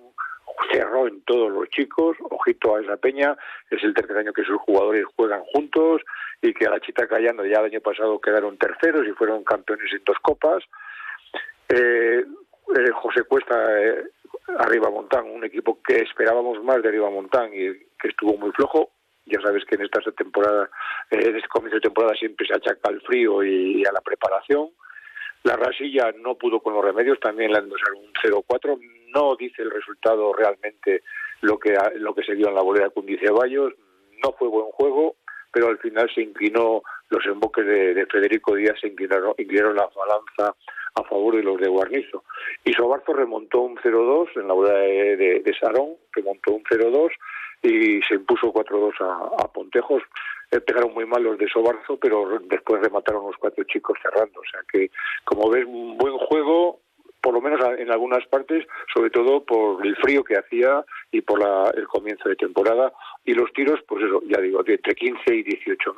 cerró 0.71 1.07
en 1.07 1.23
todos 1.23 1.51
los 1.51 1.69
chicos, 1.71 2.17
ojito 2.31 2.77
a 2.77 2.83
esa 2.83 2.99
peña, 2.99 3.37
es 3.71 3.83
el 3.83 3.95
tercer 3.95 4.19
año 4.19 4.35
que 4.35 4.45
sus 4.45 4.59
jugadores 4.59 5.07
juegan 5.17 5.43
juntos 5.45 6.03
y 6.43 6.53
que 6.53 6.67
a 6.67 6.71
la 6.71 6.81
Chita 6.81 7.07
Callando 7.09 7.47
ya 7.47 7.61
el 7.61 7.73
año 7.73 7.81
pasado 7.81 8.21
quedaron 8.21 8.59
terceros 8.59 9.07
y 9.07 9.13
fueron 9.13 9.45
campeones 9.45 9.91
en 9.93 10.05
dos 10.05 10.19
copas. 10.21 10.63
Eh, 11.71 12.23
eh, 12.75 12.91
José 12.93 13.23
Cuesta, 13.23 13.81
eh, 13.81 14.05
Arriba 14.59 14.91
Montán, 14.91 15.31
un 15.31 15.45
equipo 15.45 15.81
que 15.83 16.03
esperábamos 16.03 16.63
más 16.63 16.83
de 16.83 16.89
Arriba 16.89 17.09
Montán 17.09 17.51
y 17.55 17.73
que 17.99 18.09
estuvo 18.09 18.37
muy 18.37 18.51
flojo. 18.53 18.91
Ya 19.25 19.41
sabes 19.41 19.65
que 19.65 19.77
en 19.77 19.83
esta 19.83 20.01
temporada, 20.13 20.69
eh, 21.11 21.19
en 21.29 21.37
este 21.37 21.49
comienzo 21.49 21.77
de 21.77 21.81
temporada 21.81 22.15
siempre 22.15 22.47
se 22.47 22.55
achaca 22.55 22.89
al 22.89 23.01
frío 23.01 23.43
y, 23.43 23.85
a 23.85 23.93
la 23.93 24.01
preparación. 24.01 24.71
La 25.45 25.57
Rasilla 25.57 26.13
no 26.19 26.35
pudo 26.35 26.61
con 26.61 26.75
los 26.75 26.85
remedios, 26.85 27.21
también 27.21 27.53
le 27.53 27.59
han 27.59 27.67
un 27.67 28.13
0-4. 28.23 28.79
No 29.15 29.37
dice 29.37 29.63
el 29.63 29.71
resultado 29.71 30.33
realmente 30.33 31.03
lo 31.41 31.59
que, 31.59 31.77
lo 31.97 32.15
que 32.15 32.25
se 32.25 32.35
dio 32.35 32.49
en 32.49 32.55
la 32.55 32.63
bolera 32.63 32.91
con 32.91 33.07
Ceballos. 33.07 33.73
No 34.25 34.33
fue 34.33 34.49
buen 34.49 34.71
juego, 34.73 35.17
pero 35.53 35.69
al 35.69 35.79
final 35.79 36.11
se 36.15 36.23
inclinó 36.23 36.83
los 37.09 37.25
emboques 37.27 37.65
de, 37.67 38.07
Federico 38.07 38.55
Díaz, 38.55 38.77
se 38.81 38.89
inclinaron, 38.89 39.35
inclinaron 39.39 39.77
la 39.77 39.89
balanza 39.95 40.57
a 40.95 41.03
favor 41.05 41.37
de 41.37 41.43
los 41.43 41.61
de 41.61 41.69
Guarnizo. 41.69 42.25
Y 42.65 42.73
Sobarzo 42.73 43.13
remontó 43.13 43.61
un 43.61 43.77
0-2 43.77 44.29
en 44.37 44.49
la 44.49 44.55
boda 44.55 44.79
de, 44.79 45.41
de, 45.45 45.55
Sarón, 45.59 45.95
remontó 46.13 46.53
un 46.53 46.65
0-2 46.65 47.11
y 47.63 48.03
se 48.03 48.15
impuso 48.15 48.53
4-2 48.53 48.93
a, 49.01 49.45
a, 49.45 49.53
Pontejos. 49.53 50.03
Pegaron 50.51 50.95
muy 50.95 51.07
mal 51.07 51.23
los 51.23 51.39
de 51.39 51.49
Sobarzo, 51.49 51.97
pero 51.97 52.39
después 52.45 52.83
remataron 52.83 53.27
los 53.27 53.37
cuatro 53.37 53.65
chicos 53.65 53.99
cerrando. 54.03 54.41
O 54.41 54.51
sea 54.51 54.61
que, 54.71 54.91
como 55.25 55.51
ves, 55.51 55.65
un 55.67 55.97
buen 55.99 56.17
juego, 56.19 56.81
por 57.21 57.35
lo 57.35 57.41
menos 57.41 57.61
en 57.79 57.91
algunas 57.91 58.27
partes, 58.27 58.67
sobre 58.95 59.11
todo 59.11 59.45
por 59.45 59.85
el 59.85 59.97
frío 59.97 60.23
que 60.23 60.39
hacía 60.39 60.85
y 61.11 61.21
por 61.21 61.41
el 61.75 61.87
comienzo 61.89 62.29
de 62.29 62.37
temporada. 62.37 62.93
Y 63.25 63.35
los 63.35 63.53
tiros, 63.53 63.81
pues 63.89 64.05
eso, 64.05 64.23
ya 64.27 64.41
digo, 64.41 64.63
de 64.63 64.75
entre 64.75 64.95
15 64.95 65.35
y 65.35 65.43
18 65.43 65.97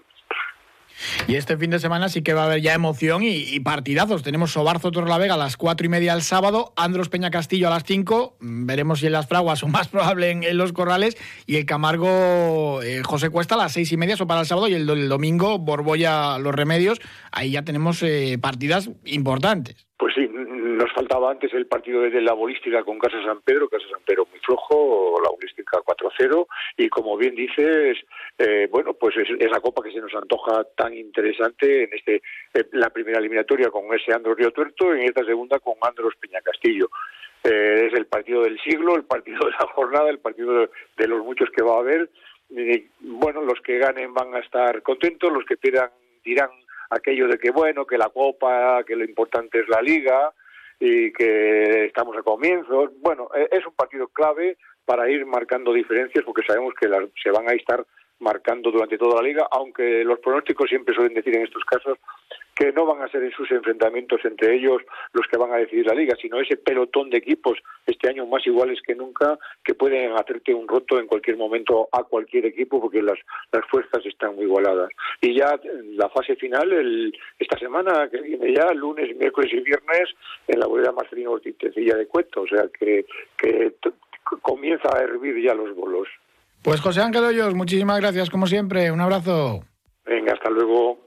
y 1.27 1.37
este 1.37 1.57
fin 1.57 1.71
de 1.71 1.79
semana 1.79 2.09
sí 2.09 2.23
que 2.23 2.33
va 2.33 2.43
a 2.43 2.47
haber 2.47 2.61
ya 2.61 2.75
emoción 2.75 3.23
y, 3.23 3.59
partidazos. 3.61 4.23
Tenemos 4.23 4.53
Sobarzo 4.53 4.91
Torlavega 4.91 5.35
a 5.35 5.39
las 5.39 5.57
cuatro 5.57 5.87
y 5.87 5.89
media 5.89 6.15
el 6.15 6.23
sábado, 6.23 6.73
Andros 6.77 7.09
Peña 7.09 7.31
Castillo 7.31 7.69
a 7.69 7.71
las 7.71 7.85
5. 7.85 8.37
Mm, 8.41 8.67
veremos 8.67 9.01
si 9.01 9.07
en 9.07 9.13
las 9.13 9.29
fraguas 9.29 9.63
o 9.65 9.69
más 9.69 9.89
probable 9.89 10.31
en, 10.31 10.59
los 10.59 10.73
corrales. 10.73 11.17
Y 11.47 11.57
el 11.57 11.67
Camargo 11.67 12.83
eh, 12.83 13.03
José 13.05 13.31
Cuesta 13.31 13.55
a 13.55 13.59
las 13.59 13.73
seis 13.73 13.93
y 13.93 13.97
media, 13.97 14.15
eso 14.15 14.27
para 14.27 14.41
el 14.41 14.47
sábado. 14.47 14.69
Y 14.69 14.75
el, 14.75 14.87
domingo 15.09 15.59
Borbolla 15.59 16.39
Los 16.39 16.55
Remedios. 16.55 17.01
Ahí 17.33 17.53
ya 17.53 17.63
tenemos 17.63 18.03
eh, 18.03 18.39
partidas 18.41 18.91
importantes. 19.05 19.87
Pues 19.99 20.15
sí, 20.15 20.29
nos 20.79 20.93
faltaba 20.93 21.31
antes 21.33 21.53
el 21.53 21.67
partido 21.67 22.03
desde 22.03 22.21
la 22.21 22.33
bolística 22.33 22.85
con 22.85 22.99
Casa 22.99 23.17
San 23.25 23.41
Pedro, 23.43 23.69
Casa 23.69 23.85
San 23.91 24.01
Pedro 24.07 24.27
muy 24.31 24.39
flojo, 24.41 25.08
la 25.39 25.55
bolística 25.55 25.79
4-0, 25.79 26.47
y 26.77 26.89
como 26.89 27.17
bien 27.17 27.35
dices, 27.35 27.99
eh, 28.39 28.69
bueno, 28.71 28.95
pues 28.95 29.17
es, 29.17 29.51
la 29.51 29.61
copa 29.61 29.83
que 29.83 29.93
se 29.93 30.01
nos 30.01 30.15
antoja 30.15 30.65
tan 30.77 30.95
interesante 30.95 31.85
en 31.85 31.91
este 31.93 32.23
eh, 32.55 32.65
la 32.73 32.91
primera 32.91 33.19
eliminatoria 33.19 33.71
con 33.71 33.93
ese 33.95 34.13
Andros 34.13 34.37
Río 34.37 34.53
Tuerto 34.53 34.95
y 34.95 35.01
en 35.01 35.09
esta 35.09 35.25
segunda 35.25 35.59
con 35.59 35.75
Andros 35.83 36.15
Peña 36.21 36.41
Castillo. 36.41 36.91
Eh, 37.45 37.89
es 37.89 37.95
el 37.95 38.07
partido 38.07 38.43
del 38.43 38.59
siglo, 38.61 38.97
el 38.97 39.05
partido 39.05 39.39
de 39.47 39.53
la 39.53 39.67
jornada, 39.73 40.11
el 40.11 40.19
partido 40.19 40.69
de, 40.97 41.09
los 41.09 41.25
muchos 41.25 41.49
que 41.51 41.63
va 41.63 41.77
a 41.77 41.81
haber. 41.81 42.11
bueno, 43.01 43.43
los 43.43 43.61
que 43.61 43.79
ganen 43.79 44.13
van 44.13 44.35
a 44.35 44.41
estar 44.41 44.83
contentos, 44.83 45.33
los 45.33 45.45
que 45.45 45.57
pierdan 45.57 45.91
dirán 46.25 46.51
aquello 46.91 47.29
de 47.29 47.39
que 47.39 47.51
bueno, 47.51 47.87
que 47.87 47.97
la 47.97 48.09
copa, 48.09 48.83
que 48.85 48.97
lo 48.97 49.05
importante 49.05 49.61
es 49.61 49.69
la 49.69 49.81
liga, 49.81 50.33
y 50.81 51.13
que 51.13 51.87
estamos 51.87 52.17
a 52.17 52.23
comienzos. 52.23 52.91
Bueno, 53.01 53.29
e, 53.35 53.49
es 53.51 53.67
un 53.67 53.75
partido 53.75 54.09
clave 54.09 54.57
para 54.89 55.11
ir 55.11 55.27
marcando 55.27 55.71
diferencias 55.75 56.25
porque 56.25 56.47
sabemos 56.47 56.73
que 56.73 56.89
se 57.23 57.31
van 57.31 57.47
a 57.47 57.53
estar 57.53 57.85
marcando 58.21 58.71
durante 58.71 58.97
toda 58.97 59.21
la 59.21 59.29
liga, 59.29 59.47
aunque 59.51 60.03
los 60.03 60.19
pronósticos 60.21 60.67
siempre 60.67 60.95
suelen 60.95 61.13
decir 61.13 61.37
en 61.37 61.43
estos 61.43 61.63
casos 61.65 61.99
que 62.57 62.73
no 62.73 62.87
van 62.87 63.03
a 63.03 63.09
ser 63.09 63.23
en 63.23 63.31
sus 63.33 63.49
enfrentamientos 63.51 64.25
entre 64.25 64.57
ellos 64.57 64.83
los 65.13 65.27
que 65.29 65.37
van 65.37 65.53
a 65.53 65.59
decidir 65.59 65.87
la 65.87 65.95
liga, 65.95 66.17
sino 66.21 66.41
ese 66.41 66.57
pelotón 66.57 67.11
de 67.11 67.19
equipos 67.19 67.59
este 67.87 68.09
año 68.09 68.27
más 68.27 68.45
iguales 68.47 68.81
que 68.85 68.95
nunca 68.95 69.39
que 69.63 69.75
pueden 69.75 70.13
hacerte 70.17 70.55
un 70.55 70.67
roto 70.67 70.99
en 70.99 71.07
cualquier 71.07 71.37
momento 71.37 71.89
a 71.93 72.03
cualquier 72.05 72.47
equipo 72.47 72.81
porque 72.81 73.03
las, 73.03 73.19
las 73.53 73.65
fuerzas 73.67 74.05
están 74.07 74.35
muy 74.37 74.47
igualadas. 74.47 74.89
Y 75.21 75.39
ya 75.39 75.61
la 75.97 76.09
fase 76.09 76.35
final, 76.35 76.73
el, 76.73 77.17
esta 77.39 77.59
semana 77.59 78.09
que 78.11 78.23
viene 78.23 78.55
ya, 78.55 78.73
lunes, 78.73 79.15
miércoles 79.17 79.53
y 79.53 79.61
viernes, 79.61 80.09
en 80.49 80.59
la 80.59 80.67
bolera 80.67 80.93
Marcelino 80.93 81.33
Ortiz 81.33 81.57
de 81.59 82.07
Cueto, 82.07 82.41
o 82.41 82.47
sea 82.49 82.65
que 82.77 83.05
comienza 84.43 84.89
a 84.95 85.03
hervir 85.03 85.43
ya 85.45 85.55
los 85.55 85.75
bolos. 85.75 86.09
Pues 86.63 86.81
José 86.81 87.01
Ángel 87.03 87.25
Hoyos, 87.25 87.55
muchísimas 87.55 88.01
gracias 88.01 88.31
como 88.31 88.47
siempre. 88.47 88.91
Un 88.91 89.01
abrazo. 89.01 89.61
Venga, 90.05 90.33
hasta 90.33 90.51
luego. 90.51 90.99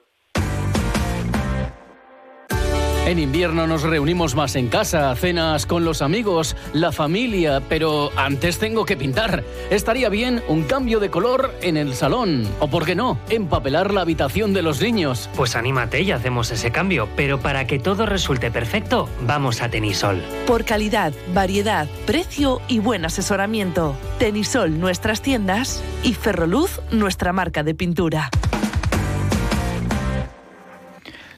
En 3.08 3.18
invierno 3.18 3.66
nos 3.66 3.82
reunimos 3.82 4.36
más 4.36 4.56
en 4.56 4.68
casa, 4.68 5.14
cenas 5.16 5.66
con 5.66 5.84
los 5.84 6.04
amigos, 6.04 6.56
la 6.72 6.92
familia, 6.92 7.60
pero 7.68 8.12
antes 8.16 8.60
tengo 8.60 8.86
que 8.86 8.96
pintar. 8.96 9.44
Estaría 9.72 10.08
bien 10.08 10.44
un 10.48 10.64
cambio 10.64 11.00
de 11.00 11.10
color 11.10 11.52
en 11.64 11.78
el 11.78 11.96
salón, 11.96 12.48
o 12.60 12.68
por 12.68 12.86
qué 12.86 12.94
no, 12.94 13.18
empapelar 13.28 13.92
la 13.92 14.02
habitación 14.02 14.54
de 14.54 14.62
los 14.62 14.82
niños. 14.82 15.32
Pues 15.36 15.56
anímate 15.56 16.04
y 16.04 16.12
hacemos 16.12 16.52
ese 16.52 16.72
cambio, 16.72 17.10
pero 17.16 17.40
para 17.40 17.66
que 17.66 17.80
todo 17.80 18.06
resulte 18.06 18.52
perfecto, 18.52 19.10
vamos 19.26 19.64
a 19.64 19.70
Tenisol. 19.70 20.22
Por 20.46 20.64
calidad, 20.64 21.12
variedad, 21.34 21.88
precio 22.06 22.62
y 22.68 22.78
buen 22.78 23.04
asesoramiento. 23.04 23.96
Tenisol, 24.20 24.80
nuestras 24.80 25.24
tiendas 25.24 25.84
y 26.04 26.14
Ferroluz, 26.14 26.80
nuestra 26.92 27.34
marca 27.34 27.64
de 27.64 27.74
pintura. 27.74 28.30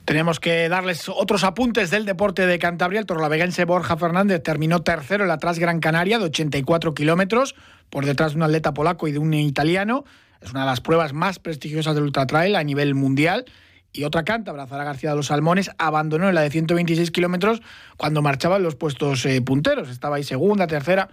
Tenemos 0.05 0.41
que 0.41 0.67
darles 0.67 1.07
otros 1.07 1.45
apuntes 1.45 1.89
del 1.89 2.05
deporte 2.05 2.45
de 2.45 2.59
Cantabria. 2.59 2.99
El 2.99 3.05
torlaveguense 3.05 3.63
Borja 3.63 3.95
Fernández 3.95 4.43
terminó 4.43 4.81
tercero 4.81 5.23
en 5.23 5.29
la 5.29 5.37
Tras 5.37 5.59
Gran 5.59 5.79
Canaria 5.79 6.19
de 6.19 6.25
84 6.25 6.93
kilómetros, 6.93 7.55
por 7.89 8.05
detrás 8.05 8.33
de 8.33 8.37
un 8.37 8.43
atleta 8.43 8.73
polaco 8.73 9.07
y 9.07 9.13
de 9.13 9.19
un 9.19 9.33
italiano. 9.33 10.03
Es 10.41 10.51
una 10.51 10.61
de 10.61 10.65
las 10.65 10.81
pruebas 10.81 11.13
más 11.13 11.39
prestigiosas 11.39 11.95
del 11.95 12.03
ultratrail 12.03 12.57
a 12.57 12.63
nivel 12.65 12.95
mundial. 12.95 13.45
Y 13.93 14.03
otra 14.03 14.25
cántabra, 14.25 14.67
Zara 14.67 14.83
García 14.83 15.11
de 15.11 15.15
los 15.15 15.27
Salmones, 15.27 15.71
abandonó 15.77 16.27
en 16.27 16.35
la 16.35 16.41
de 16.41 16.49
126 16.49 17.11
kilómetros 17.11 17.61
cuando 17.95 18.21
marchaba 18.21 18.57
en 18.57 18.63
los 18.63 18.75
puestos 18.75 19.25
eh, 19.25 19.41
punteros. 19.41 19.89
Estaba 19.89 20.17
ahí 20.17 20.23
segunda, 20.23 20.67
tercera 20.67 21.09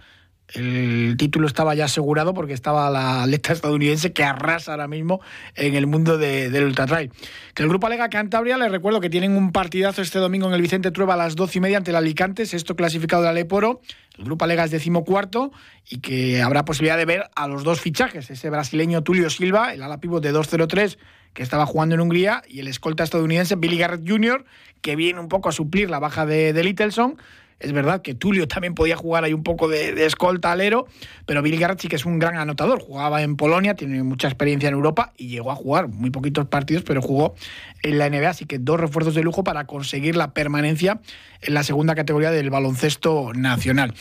el 0.53 1.15
título 1.17 1.47
estaba 1.47 1.75
ya 1.75 1.85
asegurado 1.85 2.33
porque 2.33 2.53
estaba 2.53 2.89
la 2.89 3.23
atleta 3.23 3.53
estadounidense 3.53 4.11
que 4.11 4.23
arrasa 4.23 4.71
ahora 4.71 4.87
mismo 4.87 5.21
en 5.55 5.75
el 5.75 5.87
mundo 5.87 6.17
del 6.17 6.63
ultratrail. 6.63 7.11
Que 7.53 7.63
el 7.63 7.69
grupo 7.69 7.87
Alega 7.87 8.09
Cantabria, 8.09 8.57
les 8.57 8.71
recuerdo 8.71 8.99
que 8.99 9.09
tienen 9.09 9.35
un 9.35 9.51
partidazo 9.51 10.01
este 10.01 10.19
domingo 10.19 10.47
en 10.47 10.53
el 10.53 10.61
Vicente 10.61 10.91
Trueba 10.91 11.13
a 11.13 11.17
las 11.17 11.35
12 11.35 11.57
y 11.57 11.61
media 11.61 11.77
ante 11.77 11.91
el 11.91 11.97
Alicante, 11.97 12.45
sexto 12.45 12.75
clasificado 12.75 13.23
de 13.23 13.29
Aleporo. 13.29 13.81
El 14.17 14.25
grupo 14.25 14.45
Alega 14.45 14.65
es 14.65 14.71
decimocuarto 14.71 15.51
y 15.89 15.99
que 15.99 16.41
habrá 16.41 16.65
posibilidad 16.65 16.97
de 16.97 17.05
ver 17.05 17.23
a 17.35 17.47
los 17.47 17.63
dos 17.63 17.79
fichajes, 17.79 18.29
ese 18.29 18.49
brasileño 18.49 19.03
Tulio 19.03 19.29
Silva, 19.29 19.73
el 19.73 19.81
ala 19.83 19.99
pívot 19.99 20.21
de 20.21 20.31
203 20.31 20.97
que 21.33 21.43
estaba 21.43 21.65
jugando 21.65 21.95
en 21.95 22.01
Hungría, 22.01 22.43
y 22.47 22.59
el 22.59 22.67
escolta 22.67 23.03
estadounidense 23.03 23.55
Billy 23.55 23.77
Garrett 23.77 24.07
Jr., 24.07 24.43
que 24.81 24.95
viene 24.95 25.19
un 25.19 25.29
poco 25.29 25.49
a 25.49 25.51
suplir 25.51 25.89
la 25.89 25.99
baja 25.99 26.25
de, 26.25 26.53
de 26.53 26.63
Littleson 26.63 27.17
es 27.61 27.71
verdad 27.71 28.01
que 28.01 28.15
Tulio 28.15 28.47
también 28.47 28.73
podía 28.73 28.95
jugar 28.95 29.23
ahí 29.23 29.33
un 29.33 29.43
poco 29.43 29.67
de, 29.67 30.05
escolta 30.05 30.51
alero, 30.51 30.87
pero 31.25 31.41
Billy 31.41 31.57
Garrett 31.57 31.87
que 31.87 31.95
es 31.95 32.05
un 32.05 32.19
gran 32.19 32.37
anotador. 32.37 32.81
Jugaba 32.81 33.21
en 33.21 33.35
Polonia, 33.35 33.75
tiene 33.75 34.03
mucha 34.03 34.27
experiencia 34.27 34.67
en 34.67 34.75
Europa 34.75 35.13
y 35.17 35.27
llegó 35.27 35.51
a 35.51 35.55
jugar 35.55 35.87
muy 35.87 36.09
poquitos 36.09 36.47
partidos, 36.47 36.83
pero 36.83 37.01
jugó 37.01 37.35
en 37.83 37.97
la 37.97 38.09
NBA. 38.09 38.29
Así 38.29 38.45
que 38.45 38.59
dos 38.59 38.79
refuerzos 38.79 39.15
de 39.15 39.23
lujo 39.23 39.43
para 39.43 39.65
conseguir 39.65 40.15
la 40.15 40.33
permanencia 40.33 40.99
en 41.41 41.53
la 41.53 41.63
segunda 41.63 41.95
categoría 41.95 42.31
del 42.31 42.49
baloncesto 42.49 43.31
nacional. 43.33 43.93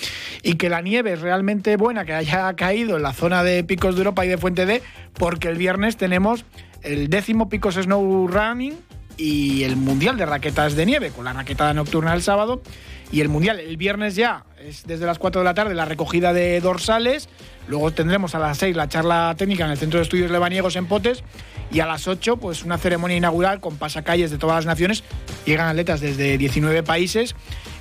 Y 0.42 0.54
que 0.54 0.68
la 0.68 0.80
nieve 0.80 1.12
es 1.12 1.20
realmente 1.20 1.76
buena, 1.76 2.04
que 2.04 2.14
haya 2.14 2.52
caído 2.54 2.96
en 2.96 3.02
la 3.02 3.12
zona 3.12 3.42
de 3.42 3.64
picos 3.64 3.94
de 3.94 4.00
Europa 4.00 4.24
y 4.24 4.28
de 4.28 4.38
Fuente 4.38 4.66
D, 4.66 4.82
porque 5.14 5.48
el 5.48 5.56
viernes 5.56 5.96
tenemos 5.96 6.44
el 6.82 7.08
décimo 7.08 7.48
Picos 7.48 7.74
Snow 7.74 8.26
Running 8.28 8.74
y 9.20 9.64
el 9.64 9.76
Mundial 9.76 10.16
de 10.16 10.24
Raquetas 10.24 10.74
de 10.74 10.86
Nieve, 10.86 11.10
con 11.10 11.26
la 11.26 11.34
raquetada 11.34 11.74
nocturna 11.74 12.14
el 12.14 12.22
sábado 12.22 12.62
y 13.12 13.20
el 13.20 13.28
Mundial. 13.28 13.60
El 13.60 13.76
viernes 13.76 14.16
ya 14.16 14.44
es 14.58 14.86
desde 14.86 15.04
las 15.04 15.18
4 15.18 15.42
de 15.42 15.44
la 15.44 15.54
tarde 15.54 15.74
la 15.74 15.84
recogida 15.84 16.32
de 16.32 16.60
dorsales. 16.60 17.28
Luego 17.68 17.90
tendremos 17.90 18.34
a 18.34 18.38
las 18.38 18.56
6 18.58 18.74
la 18.74 18.88
charla 18.88 19.34
técnica 19.36 19.66
en 19.66 19.72
el 19.72 19.76
Centro 19.76 19.98
de 19.98 20.04
Estudios 20.04 20.30
Lebaniegos 20.30 20.76
en 20.76 20.86
Potes. 20.86 21.22
Y 21.70 21.80
a 21.80 21.86
las 21.86 22.08
8, 22.08 22.38
pues 22.38 22.64
una 22.64 22.78
ceremonia 22.78 23.16
inaugural 23.16 23.60
con 23.60 23.76
pasacalles 23.76 24.30
de 24.30 24.38
todas 24.38 24.56
las 24.56 24.66
naciones. 24.66 25.04
Llegan 25.44 25.68
atletas 25.68 26.00
desde 26.00 26.38
19 26.38 26.82
países 26.82 27.36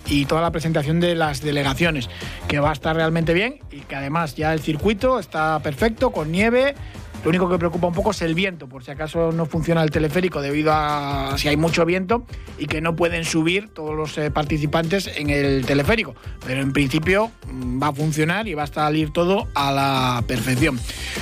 y 0.07 0.25
toda 0.25 0.41
la 0.41 0.51
presentación 0.51 0.99
de 0.99 1.15
las 1.15 1.41
delegaciones, 1.41 2.09
que 2.47 2.59
va 2.59 2.71
a 2.71 2.73
estar 2.73 2.95
realmente 2.95 3.33
bien 3.33 3.59
y 3.71 3.81
que 3.81 3.95
además 3.95 4.35
ya 4.35 4.53
el 4.53 4.59
circuito 4.59 5.19
está 5.19 5.59
perfecto, 5.59 6.11
con 6.11 6.31
nieve, 6.31 6.75
lo 7.23 7.29
único 7.29 7.49
que 7.49 7.57
preocupa 7.57 7.87
un 7.87 7.93
poco 7.93 8.11
es 8.11 8.21
el 8.21 8.33
viento, 8.33 8.67
por 8.67 8.83
si 8.83 8.91
acaso 8.91 9.31
no 9.31 9.45
funciona 9.45 9.83
el 9.83 9.91
teleférico 9.91 10.41
debido 10.41 10.71
a 10.73 11.33
si 11.37 11.47
hay 11.47 11.57
mucho 11.57 11.85
viento 11.85 12.25
y 12.57 12.67
que 12.67 12.81
no 12.81 12.95
pueden 12.95 13.25
subir 13.25 13.69
todos 13.69 13.95
los 13.95 14.17
eh, 14.17 14.31
participantes 14.31 15.07
en 15.15 15.29
el 15.29 15.65
teleférico. 15.65 16.15
Pero 16.45 16.61
en 16.61 16.71
principio 16.71 17.31
mm, 17.51 17.81
va 17.81 17.87
a 17.87 17.93
funcionar 17.93 18.47
y 18.47 18.53
va 18.53 18.63
a 18.63 18.67
salir 18.67 19.11
todo 19.11 19.47
a 19.53 19.71
la 19.71 20.23
perfección. 20.27 20.79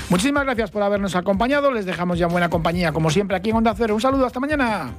Muchísimas 0.10 0.46
gracias 0.46 0.72
por 0.72 0.84
habernos 0.84 1.16
acompañado. 1.16 1.72
Les 1.72 1.86
dejamos 1.86 2.20
ya 2.20 2.28
en 2.28 2.32
buena 2.32 2.50
compañía, 2.50 2.92
como 2.92 3.10
siempre, 3.10 3.36
aquí 3.36 3.50
en 3.50 3.58
Onda 3.58 3.74
Cero. 3.76 3.96
Un 3.96 4.02
saludo, 4.02 4.26
hasta 4.26 4.40
mañana. 4.40 4.94